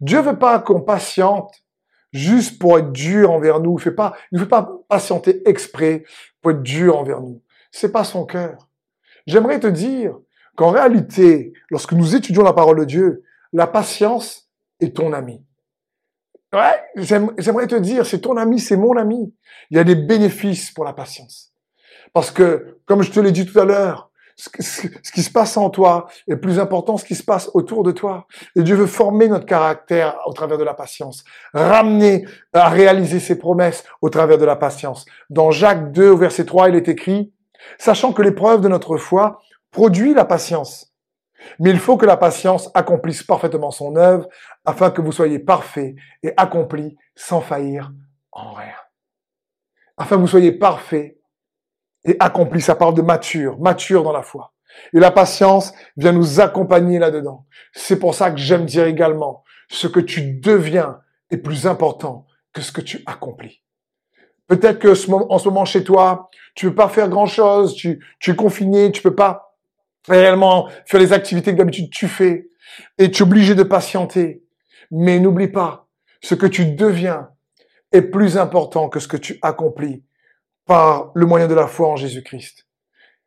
[0.00, 1.62] Dieu veut pas qu'on patiente
[2.12, 3.78] juste pour être dur envers nous.
[3.78, 6.02] Il fait pas, il veut pas patienter exprès
[6.42, 7.40] pour être dur envers nous.
[7.70, 8.68] C'est pas son cœur.
[9.28, 10.18] J'aimerais te dire
[10.56, 14.45] qu'en réalité, lorsque nous étudions la parole de Dieu, la patience
[14.80, 15.44] est ton ami.
[16.52, 16.82] Ouais,
[17.38, 19.34] j'aimerais te dire, c'est ton ami, c'est mon ami.
[19.70, 21.52] Il y a des bénéfices pour la patience.
[22.12, 25.70] Parce que, comme je te l'ai dit tout à l'heure, ce qui se passe en
[25.70, 28.26] toi est plus important ce qui se passe autour de toi.
[28.54, 33.38] Et Dieu veut former notre caractère au travers de la patience, ramener à réaliser ses
[33.38, 35.06] promesses au travers de la patience.
[35.30, 37.32] Dans Jacques 2 au verset 3, il est écrit,
[37.78, 40.92] sachant que l'épreuve de notre foi produit la patience.
[41.58, 44.28] Mais il faut que la patience accomplisse parfaitement son œuvre
[44.64, 47.92] afin que vous soyez parfaits et accomplis sans faillir
[48.32, 48.74] en rien.
[49.96, 51.18] Afin que vous soyez parfaits
[52.04, 52.62] et accomplis.
[52.62, 54.52] Ça parle de mature, mature dans la foi.
[54.92, 57.46] Et la patience vient nous accompagner là-dedans.
[57.72, 62.60] C'est pour ça que j'aime dire également, ce que tu deviens est plus important que
[62.60, 63.62] ce que tu accomplis.
[64.46, 68.30] Peut-être que en ce moment chez toi, tu peux pas faire grand chose, tu, tu
[68.30, 69.45] es confiné, tu peux pas
[70.08, 72.48] réellement faire les activités que d'habitude tu fais
[72.98, 74.42] et tu es obligé de patienter.
[74.90, 75.88] Mais n'oublie pas,
[76.22, 77.28] ce que tu deviens
[77.92, 80.04] est plus important que ce que tu accomplis
[80.66, 82.66] par le moyen de la foi en Jésus-Christ.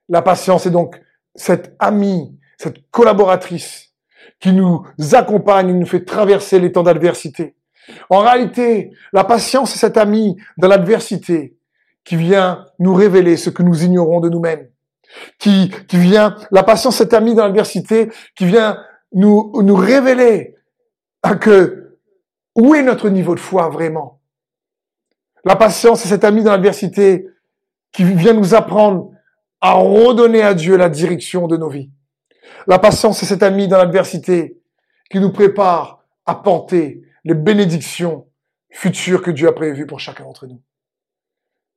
[0.10, 1.02] La patience est donc
[1.36, 3.94] cette amie, cette collaboratrice
[4.40, 7.56] qui nous accompagne, nous fait traverser les temps d'adversité.
[8.10, 11.58] En réalité, la patience est cette amie dans l'adversité
[12.04, 14.68] qui vient nous révéler ce que nous ignorons de nous-mêmes.
[15.40, 18.80] Qui, qui vient, la patience, cette amie dans l'adversité qui vient
[19.12, 20.56] nous, nous révéler
[21.42, 21.98] que
[22.56, 24.20] où est notre niveau de foi vraiment?
[25.46, 27.28] La patience, c'est cet ami dans l'adversité
[27.92, 29.12] qui vient nous apprendre
[29.62, 31.90] à redonner à Dieu la direction de nos vies.
[32.68, 34.62] La patience, c'est cet ami dans l'adversité
[35.10, 38.28] qui nous prépare à porter les bénédictions
[38.72, 40.62] futures que Dieu a prévues pour chacun d'entre nous.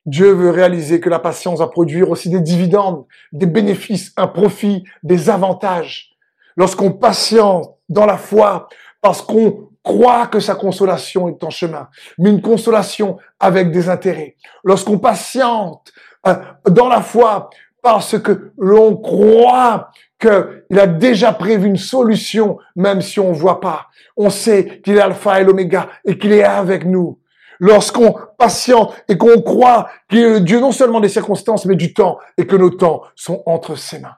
[0.07, 4.85] Dieu veut réaliser que la patience va produire aussi des dividendes, des bénéfices, un profit,
[5.03, 6.11] des avantages.
[6.57, 8.69] Lorsqu'on patiente dans la foi,
[9.01, 11.89] parce qu'on croit que sa consolation est en chemin,
[12.19, 14.37] mais une consolation avec des intérêts.
[14.65, 15.93] Lorsqu'on patiente
[16.27, 16.35] euh,
[16.69, 17.51] dans la foi
[17.83, 23.61] parce que l'on croit qu'il a déjà prévu une solution, même si on ne voit
[23.61, 23.89] pas.
[24.17, 27.19] On sait qu'il est alpha et l'oméga et qu'il est avec nous.
[27.63, 32.47] Lorsqu'on patiente et qu'on croit le Dieu non seulement des circonstances, mais du temps et
[32.47, 34.17] que nos temps sont entre ses mains.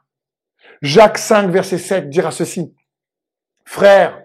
[0.81, 2.75] Jacques 5, verset 7 dira ceci.
[3.67, 4.25] Frère,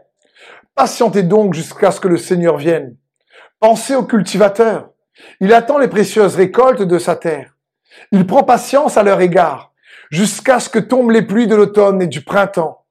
[0.80, 2.96] Patientez donc jusqu'à ce que le Seigneur vienne.
[3.60, 4.92] Pensez au cultivateur.
[5.42, 7.58] Il attend les précieuses récoltes de sa terre.
[8.14, 9.74] Il prend patience à leur égard,
[10.10, 12.86] jusqu'à ce que tombent les pluies de l'automne et du printemps.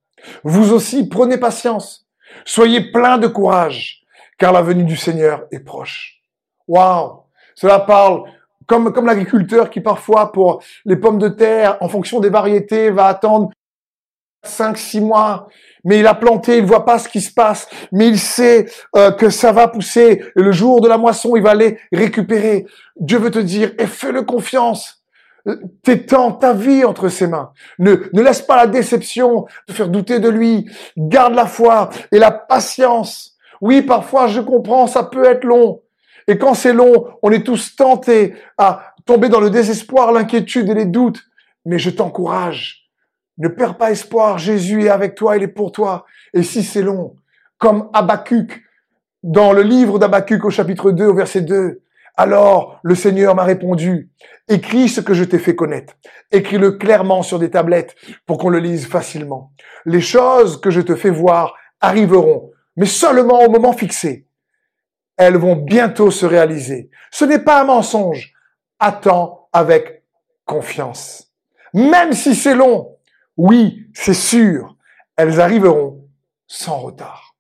[0.45, 2.07] Vous aussi, prenez patience.
[2.45, 4.03] Soyez pleins de courage,
[4.37, 6.18] car la venue du Seigneur est proche.
[6.69, 7.23] Waouh!
[7.55, 8.23] Cela parle
[8.67, 13.07] comme, comme l'agriculteur qui parfois, pour les pommes de terre, en fonction des variétés, va
[13.07, 13.51] attendre
[14.45, 15.49] cinq, six mois
[15.85, 19.11] mais il a planté, il voit pas ce qui se passe, mais il sait euh,
[19.11, 20.23] que ça va pousser.
[20.37, 22.67] Et le jour de la moisson, il va aller récupérer.
[23.01, 25.03] Dieu veut te dire, et fais-le confiance.
[25.83, 27.53] Tes temps, ta vie entre ses mains.
[27.79, 30.69] Ne, ne laisse pas la déception te faire douter de lui.
[30.97, 33.37] Garde la foi et la patience.
[33.63, 35.81] Oui, parfois, je comprends, ça peut être long.
[36.29, 40.75] Et quand c'est long, on est tous tentés à tomber dans le désespoir, l'inquiétude et
[40.75, 41.25] les doutes.
[41.65, 42.89] Mais je t'encourage
[43.39, 46.05] ne perds pas espoir, Jésus est avec toi, il est pour toi.
[46.35, 47.17] Et si c'est long,
[47.57, 48.65] comme Habacuc,
[49.23, 51.81] dans le livre d'Habacuc au chapitre 2 au verset 2,
[52.17, 54.11] alors le Seigneur m'a répondu,
[54.49, 55.95] écris ce que je t'ai fait connaître,
[56.33, 57.95] écris-le clairement sur des tablettes
[58.27, 59.53] pour qu'on le lise facilement.
[59.85, 64.27] Les choses que je te fais voir arriveront, mais seulement au moment fixé.
[65.19, 66.91] Elles vont bientôt se réaliser.
[67.11, 68.33] Ce n'est pas un mensonge.
[68.79, 70.05] Attends avec
[70.45, 71.31] confiance.
[71.75, 72.97] Même si c'est long,
[73.37, 74.77] oui, c'est sûr,
[75.17, 76.05] elles arriveront
[76.47, 77.35] sans retard.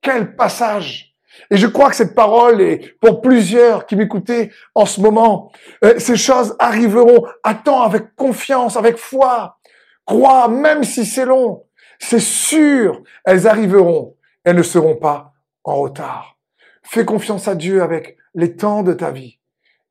[0.00, 1.14] Quel passage
[1.50, 5.50] Et je crois que cette parole est pour plusieurs qui m'écoutaient en ce moment.
[5.84, 7.24] Euh, ces choses arriveront.
[7.42, 9.58] Attends avec confiance, avec foi.
[10.04, 11.64] Crois, même si c'est long.
[11.98, 14.16] C'est sûr, elles arriveront.
[14.44, 15.32] Elles ne seront pas
[15.64, 16.36] en retard.
[16.82, 19.38] Fais confiance à Dieu avec les temps de ta vie.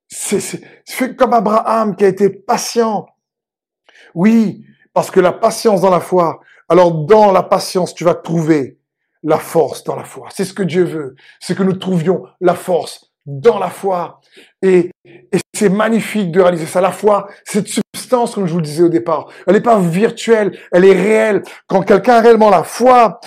[0.07, 3.07] C'est, fais comme Abraham qui a été patient.
[4.13, 8.77] Oui, parce que la patience dans la foi, alors dans la patience, tu vas trouver
[9.23, 10.27] la force dans la foi.
[10.31, 11.15] C'est ce que Dieu veut.
[11.39, 14.21] C'est que nous trouvions la force dans la foi.
[14.61, 14.91] Et,
[15.53, 16.81] c'est magnifique de réaliser ça.
[16.81, 20.57] La foi, cette substance, comme je vous le disais au départ, elle n'est pas virtuelle,
[20.71, 21.43] elle est réelle.
[21.67, 23.19] Quand quelqu'un a réellement la foi,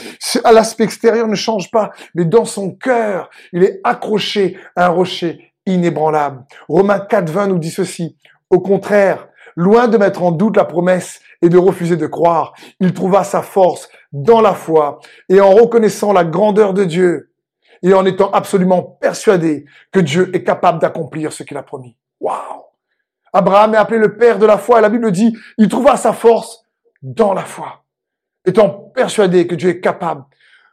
[0.43, 4.89] à l'aspect extérieur ne change pas, mais dans son cœur, il est accroché à un
[4.89, 6.45] rocher inébranlable.
[6.69, 8.17] Romains 4.20 nous dit ceci.
[8.51, 12.55] Au contraire, loin de mettre en doute la promesse, et de refuser de croire.
[12.81, 17.31] Il trouva sa force dans la foi et en reconnaissant la grandeur de Dieu
[17.85, 21.97] et en étant absolument persuadé que Dieu est capable d'accomplir ce qu'il a promis.
[22.19, 22.63] Waouh!
[23.33, 26.15] Abraham est appelé le père de la foi et la Bible dit, il trouva sa
[26.15, 26.65] force
[27.03, 27.85] dans la foi,
[28.47, 30.25] étant persuadé que Dieu est capable.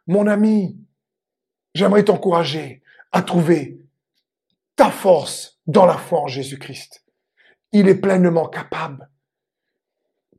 [0.07, 0.79] Mon ami,
[1.73, 2.81] j'aimerais t'encourager
[3.11, 3.79] à trouver
[4.77, 7.03] ta force dans la foi en Jésus-Christ.
[7.73, 9.09] Il est pleinement capable.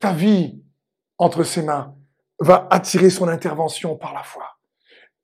[0.01, 0.63] Ta vie
[1.19, 1.95] entre ses mains
[2.41, 4.47] va attirer son intervention par la foi.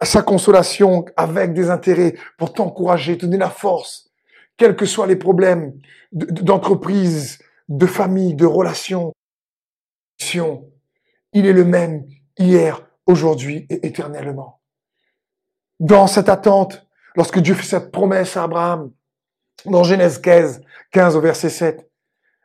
[0.03, 4.11] Sa consolation avec des intérêts pour t'encourager, te donner la force,
[4.57, 5.73] quels que soient les problèmes
[6.13, 7.39] d'entreprise,
[7.69, 9.13] de famille, de relations.
[10.35, 12.07] Il est le même
[12.39, 14.61] hier, aujourd'hui et éternellement.
[15.81, 18.93] Dans cette attente, lorsque Dieu fait cette promesse à Abraham,
[19.65, 20.61] dans Genèse 15,
[20.93, 21.89] 15 au verset 7,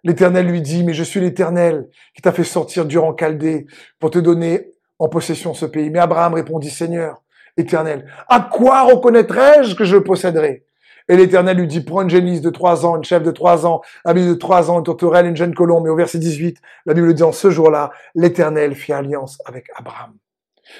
[0.04, 3.66] l'Éternel lui dit, mais je suis l'Éternel qui t'a fait sortir durant Chaldée
[4.00, 5.90] pour te donner en possession ce pays.
[5.90, 7.23] Mais Abraham répondit, Seigneur,
[7.58, 10.66] Éternel, à quoi reconnaîtrai-je que je posséderai?
[11.10, 13.82] Et l'Éternel lui dit, prends une génisse de trois ans, une chèvre de trois ans,
[14.06, 15.84] un de trois ans, une tourterelle, une jeune colombe.
[15.84, 20.14] Mais au verset 18, la Bible dit, en ce jour-là, l'Éternel fit alliance avec Abraham.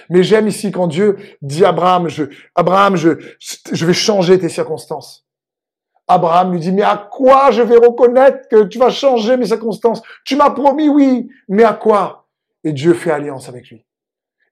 [0.10, 2.24] Mais j'aime ici quand Dieu dit à Abraham, je,
[2.56, 3.10] Abraham, je,
[3.72, 5.28] je vais changer tes circonstances.
[6.08, 10.02] Abraham lui dit, mais à quoi je vais reconnaître que tu vas changer mes circonstances?
[10.26, 12.28] Tu m'as promis, oui, mais à quoi?
[12.64, 13.86] Et Dieu fait alliance avec lui.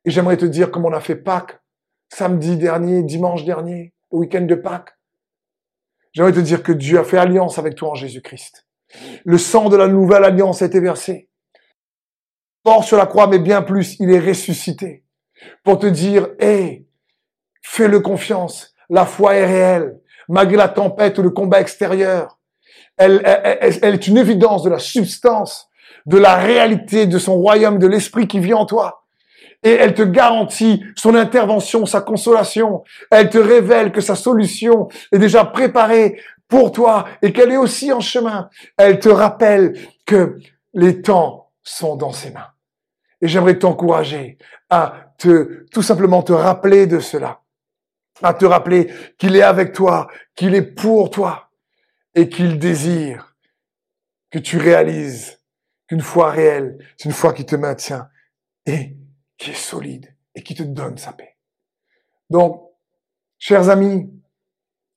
[0.04, 1.61] Et j'aimerais te dire comme on a fait Pâques,
[2.14, 4.98] samedi dernier, dimanche dernier, le week-end de Pâques.
[6.14, 8.68] J'aimerais te dire que Dieu a fait alliance avec toi en Jésus-Christ.
[9.24, 11.30] Le sang de la nouvelle alliance a été versé.
[12.66, 15.06] Mort sur la croix, mais bien plus, il est ressuscité.
[15.64, 16.86] Pour te dire, hé,
[17.62, 18.76] fais-le confiance.
[18.90, 22.40] La foi est réelle malgré la tempête ou le combat extérieur.
[22.98, 25.70] Elle, est une évidence de la substance,
[26.06, 29.01] de la réalité de son royaume, de l'esprit qui vit en toi.
[29.64, 32.84] Et elle te garantit son intervention, sa consolation.
[33.12, 37.92] Elle te révèle que sa solution est déjà préparée pour toi et qu'elle est aussi
[37.94, 38.50] en chemin.
[38.78, 40.40] Elle te rappelle que
[40.74, 42.50] les temps sont dans ses mains.
[43.22, 44.38] Et j'aimerais t'encourager
[44.70, 47.42] à te, tout simplement te rappeler de cela
[48.24, 51.50] à te rappeler qu'il est avec toi, qu'il est pour toi
[52.16, 53.36] et qu'il désire
[54.30, 55.40] que tu réalises
[55.88, 58.08] qu'une foi réelle, c'est une foi qui te maintient
[58.66, 58.96] et
[59.42, 61.36] qui est solide et qui te donne sa paix.
[62.30, 62.62] Donc,
[63.40, 64.14] chers amis,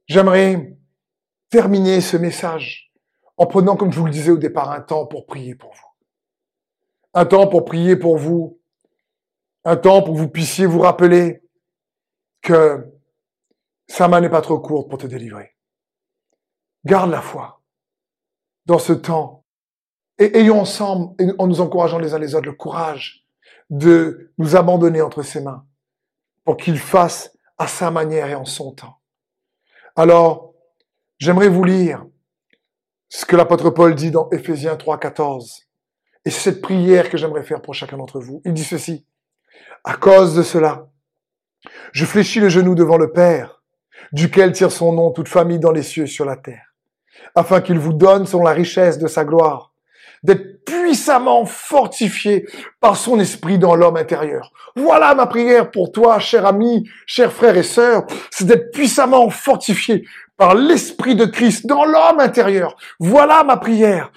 [0.07, 0.77] j'aimerais
[1.49, 2.93] terminer ce message
[3.39, 5.89] en prenant, comme je vous le disais au départ, un temps pour prier pour vous.
[7.15, 8.61] Un temps pour prier pour vous.
[9.65, 11.43] Un temps pour que vous puissiez vous rappeler
[12.43, 12.93] que
[13.89, 15.57] sa main n'est pas trop courte pour te délivrer.
[16.85, 17.63] Garde la foi
[18.67, 19.47] dans ce temps
[20.19, 23.24] et ayons ensemble, en nous encourageant les uns les autres, le courage
[23.71, 25.65] de nous abandonner entre ses mains
[26.45, 28.99] pour qu'il fasse à sa manière et en son temps.
[29.97, 30.55] Alors,
[31.19, 32.05] j'aimerais vous lire
[33.09, 35.63] ce que l'apôtre Paul dit dans Éphésiens 3, 14.
[36.25, 38.43] Et c'est cette prière que j'aimerais faire pour chacun d'entre vous.
[38.45, 39.07] Il dit ceci.
[39.85, 40.89] À cause de cela,
[41.93, 43.63] je fléchis le genou devant le Père,
[44.13, 46.75] duquel tire son nom toute famille dans les cieux et sur la terre,
[47.35, 49.75] afin qu'il vous donne, selon la richesse de sa gloire,
[50.23, 52.47] d'être puissamment fortifié
[52.81, 54.53] par son esprit dans l'homme intérieur.
[54.77, 60.05] Voilà ma prière pour toi, cher ami, chers frères et sœurs, c'est d'être puissamment fortifié
[60.37, 62.77] par l'esprit de Christ dans l'homme intérieur.
[62.99, 64.11] Voilà ma prière,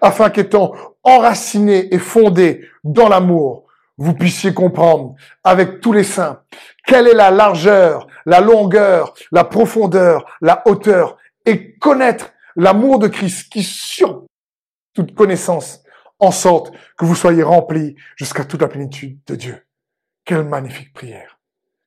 [0.00, 0.72] afin qu'étant
[1.04, 3.66] enraciné et fondé dans l'amour,
[3.98, 5.14] vous puissiez comprendre
[5.44, 6.40] avec tous les saints
[6.86, 11.16] quelle est la largeur, la longueur, la profondeur, la hauteur
[11.46, 14.24] et connaître l'amour de Christ qui sur
[14.94, 15.81] toute connaissance
[16.22, 19.56] en sorte que vous soyez remplis jusqu'à toute la plénitude de Dieu.
[20.24, 21.40] Quelle magnifique prière.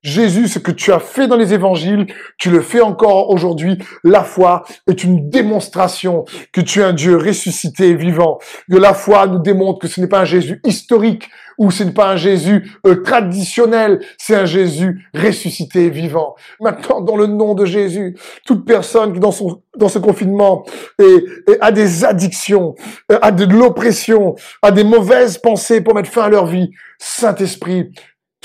[0.03, 2.05] Jésus, ce que tu as fait dans les évangiles,
[2.37, 3.79] tu le fais encore aujourd'hui.
[4.03, 8.37] La foi est une démonstration que tu es un Dieu ressuscité et vivant.
[8.69, 11.91] Que la foi nous démontre que ce n'est pas un Jésus historique ou ce n'est
[11.91, 16.35] pas un Jésus euh, traditionnel, c'est un Jésus ressuscité vivant.
[16.59, 20.65] Maintenant, dans le nom de Jésus, toute personne qui dans son dans ce confinement
[20.99, 21.25] et,
[21.59, 22.75] a des addictions,
[23.11, 27.91] euh, a de l'oppression, a des mauvaises pensées pour mettre fin à leur vie, Saint-Esprit,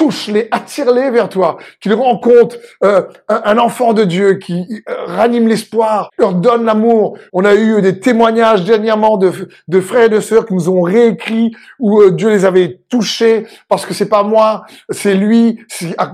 [0.01, 6.11] touche-les, attire-les vers toi, qu'ils rencontrent euh, un, enfant de Dieu qui euh, ranime l'espoir,
[6.19, 7.19] leur donne l'amour.
[7.35, 9.31] On a eu des témoignages dernièrement de,
[9.69, 13.47] de frères et de sœurs qui nous ont réécrit où euh, Dieu les avait touchés
[13.69, 15.59] parce que c'est pas moi, c'est lui,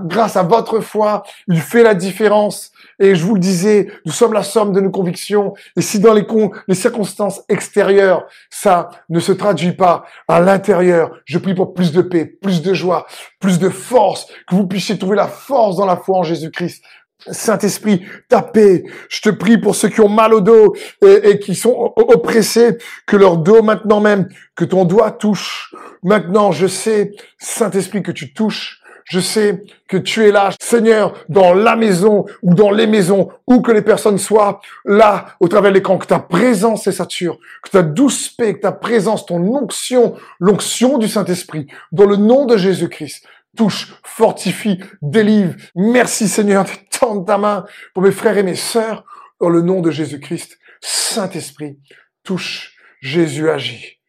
[0.03, 2.73] grâce à votre foi, il fait la différence.
[2.99, 5.53] Et je vous le disais, nous sommes la somme de nos convictions.
[5.75, 6.25] Et si dans les,
[6.73, 12.25] circonstances extérieures, ça ne se traduit pas à l'intérieur, je prie pour plus de paix,
[12.25, 13.05] plus de joie,
[13.39, 16.83] plus de force, que vous puissiez trouver la force dans la foi en Jésus-Christ.
[17.31, 18.83] Saint-Esprit, ta paix.
[19.09, 23.17] Je te prie pour ceux qui ont mal au dos et qui sont oppressés, que
[23.17, 25.73] leur dos maintenant même, que ton doigt touche,
[26.03, 28.81] maintenant je sais, Saint-Esprit, que tu touches.
[29.09, 33.61] Je sais que tu es là, Seigneur, dans la maison ou dans les maisons, où
[33.61, 37.69] que les personnes soient, là, au travers de l'écran, que ta présence est sature, que
[37.69, 42.57] ta douce paix, que ta présence, ton onction, l'onction du Saint-Esprit, dans le nom de
[42.57, 45.55] Jésus-Christ, touche, fortifie, délivre.
[45.73, 46.65] Merci Seigneur,
[46.99, 49.05] tendre ta main pour mes frères et mes sœurs,
[49.39, 50.57] dans le nom de Jésus-Christ.
[50.81, 51.79] Saint-Esprit,
[52.23, 53.99] touche, Jésus agit,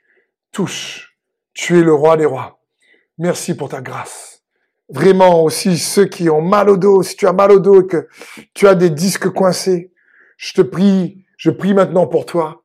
[0.51, 1.17] touche,
[1.55, 2.61] tu es le roi des rois.
[3.17, 4.38] Merci pour ta grâce.
[4.89, 7.87] Vraiment aussi ceux qui ont mal au dos, si tu as mal au dos et
[7.87, 8.09] que
[8.55, 9.93] tu as des disques coincés,
[10.39, 12.65] je te prie, je prie maintenant pour toi.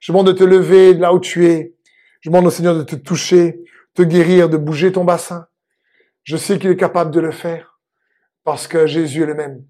[0.00, 1.74] Je demande de te lever là où tu es.
[2.20, 3.62] Je demande au Seigneur de te toucher,
[3.94, 5.46] te guérir, de bouger ton bassin.
[6.24, 7.80] Je sais qu'il est capable de le faire
[8.44, 9.64] parce que Jésus est le même.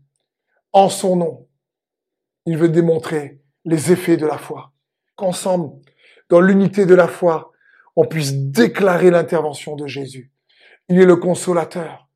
[0.73, 1.49] En son nom,
[2.47, 4.73] il veut démontrer les effets de la foi.
[5.17, 5.71] Qu'ensemble,
[6.29, 7.51] dans l'unité de la foi,
[7.97, 10.30] on puisse déclarer l'intervention de Jésus.
[10.91, 12.09] Il est le consolateur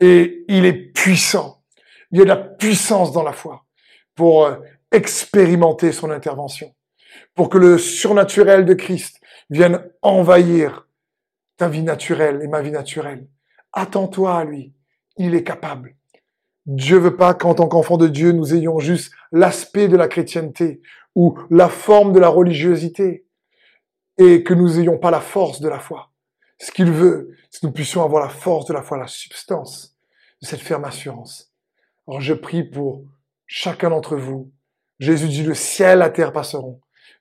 [0.00, 1.62] et il est puissant.
[2.10, 3.66] Il y a de la puissance dans la foi
[4.14, 4.56] pour euh,
[4.92, 6.72] expérimenter son intervention,
[7.34, 10.88] pour que le surnaturel de Christ vienne envahir
[11.56, 13.26] ta vie naturelle et ma vie naturelle.
[13.72, 14.72] Attends-toi à lui.
[15.16, 15.96] Il est capable.
[16.66, 20.80] Dieu veut pas qu'en tant qu'enfant de Dieu, nous ayons juste l'aspect de la chrétienté
[21.14, 23.26] ou la forme de la religiosité
[24.18, 26.10] et que nous ayons pas la force de la foi.
[26.58, 29.96] Ce qu'il veut, c'est que nous puissions avoir la force de la foi, la substance
[30.40, 31.52] de cette ferme assurance.
[32.06, 33.04] Alors je prie pour
[33.46, 34.52] chacun d'entre vous.
[34.98, 36.80] Jésus dit, le ciel, la terre passeront,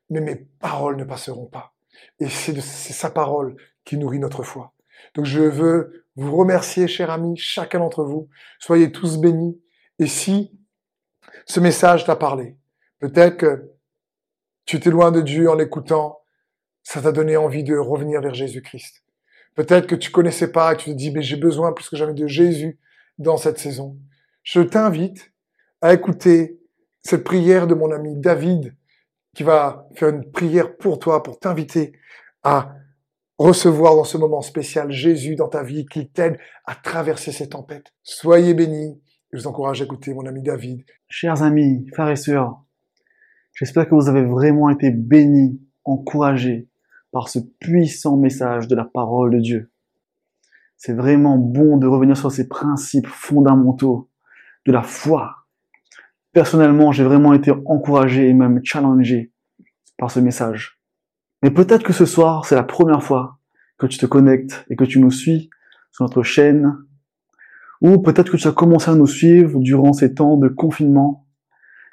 [0.09, 1.73] mais mes paroles ne passeront pas.
[2.19, 4.73] Et c'est sa parole qui nourrit notre foi.
[5.15, 8.29] Donc je veux vous remercier, chers amis, chacun d'entre vous.
[8.59, 9.59] Soyez tous bénis.
[9.99, 10.57] Et si
[11.45, 12.55] ce message t'a parlé,
[12.99, 13.71] peut-être que
[14.65, 16.19] tu étais loin de Dieu en l'écoutant,
[16.83, 19.02] ça t'a donné envie de revenir vers Jésus-Christ.
[19.55, 22.13] Peut-être que tu connaissais pas et tu te dis, mais j'ai besoin plus que jamais
[22.13, 22.79] de Jésus
[23.17, 23.97] dans cette saison.
[24.41, 25.31] Je t'invite
[25.81, 26.59] à écouter
[27.01, 28.75] cette prière de mon ami David
[29.35, 31.93] qui va faire une prière pour toi, pour t'inviter
[32.43, 32.75] à
[33.37, 37.93] recevoir dans ce moment spécial Jésus dans ta vie, qui t'aide à traverser ces tempêtes.
[38.03, 39.01] Soyez bénis.
[39.31, 40.83] Je vous encourage à écouter mon ami David.
[41.09, 42.63] Chers amis, frères et sœurs,
[43.53, 46.67] j'espère que vous avez vraiment été bénis, encouragés
[47.13, 49.71] par ce puissant message de la parole de Dieu.
[50.75, 54.09] C'est vraiment bon de revenir sur ces principes fondamentaux
[54.65, 55.45] de la foi.
[56.33, 59.31] Personnellement, j'ai vraiment été encouragé et même challengé
[59.97, 60.81] par ce message.
[61.43, 63.37] Mais peut-être que ce soir, c'est la première fois
[63.77, 65.51] que tu te connectes et que tu nous suis
[65.91, 66.75] sur notre chaîne.
[67.81, 71.27] Ou peut-être que tu as commencé à nous suivre durant ces temps de confinement.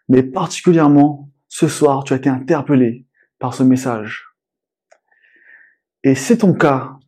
[0.08, 3.06] Mais particulièrement, ce soir, tu as été interpellé
[3.38, 4.29] par ce message.
[6.03, 6.98] Et c'est ton cas.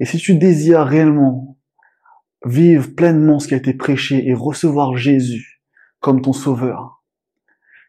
[0.00, 1.58] Et si tu désires réellement
[2.44, 5.62] vivre pleinement ce qui a été prêché et recevoir Jésus
[6.00, 7.02] comme ton sauveur,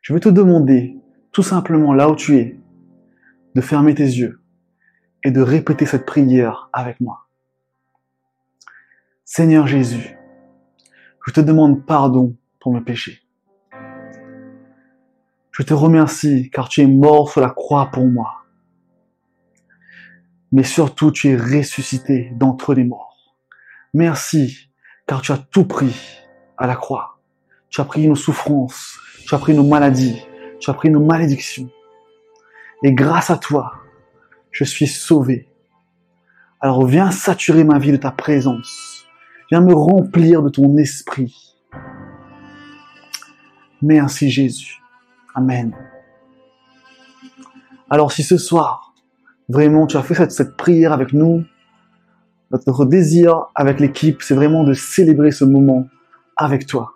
[0.02, 0.97] je vais te demander
[1.32, 2.60] tout simplement là où tu es,
[3.56, 4.41] de fermer tes yeux
[5.24, 7.28] et de répéter cette prière avec moi.
[9.26, 10.18] Seigneur Jésus,
[11.28, 13.22] je te demande pardon pour mes péchés.
[15.52, 18.39] Je te remercie car tu es mort sur la croix pour moi.
[20.52, 23.36] Mais surtout, tu es ressuscité d'entre les morts.
[23.93, 24.70] Merci
[25.08, 25.95] car tu as tout pris
[26.58, 27.20] à la croix.
[27.70, 30.24] Tu as pris nos souffrances, tu as pris nos maladies,
[30.60, 31.70] tu as pris nos malédictions.
[32.84, 33.74] Et grâce à toi,
[34.52, 35.50] je suis sauvé.
[36.60, 39.06] Alors viens saturer ma vie de ta présence.
[39.50, 41.56] Viens me remplir de ton esprit.
[43.82, 44.80] Merci Jésus.
[45.34, 45.76] Amen.
[47.89, 48.89] Alors si ce soir,
[49.50, 51.43] vraiment tu as fait cette, prière avec nous,
[52.52, 55.88] notre désir avec l'équipe, c'est vraiment de célébrer ce moment
[56.38, 56.93] avec toi.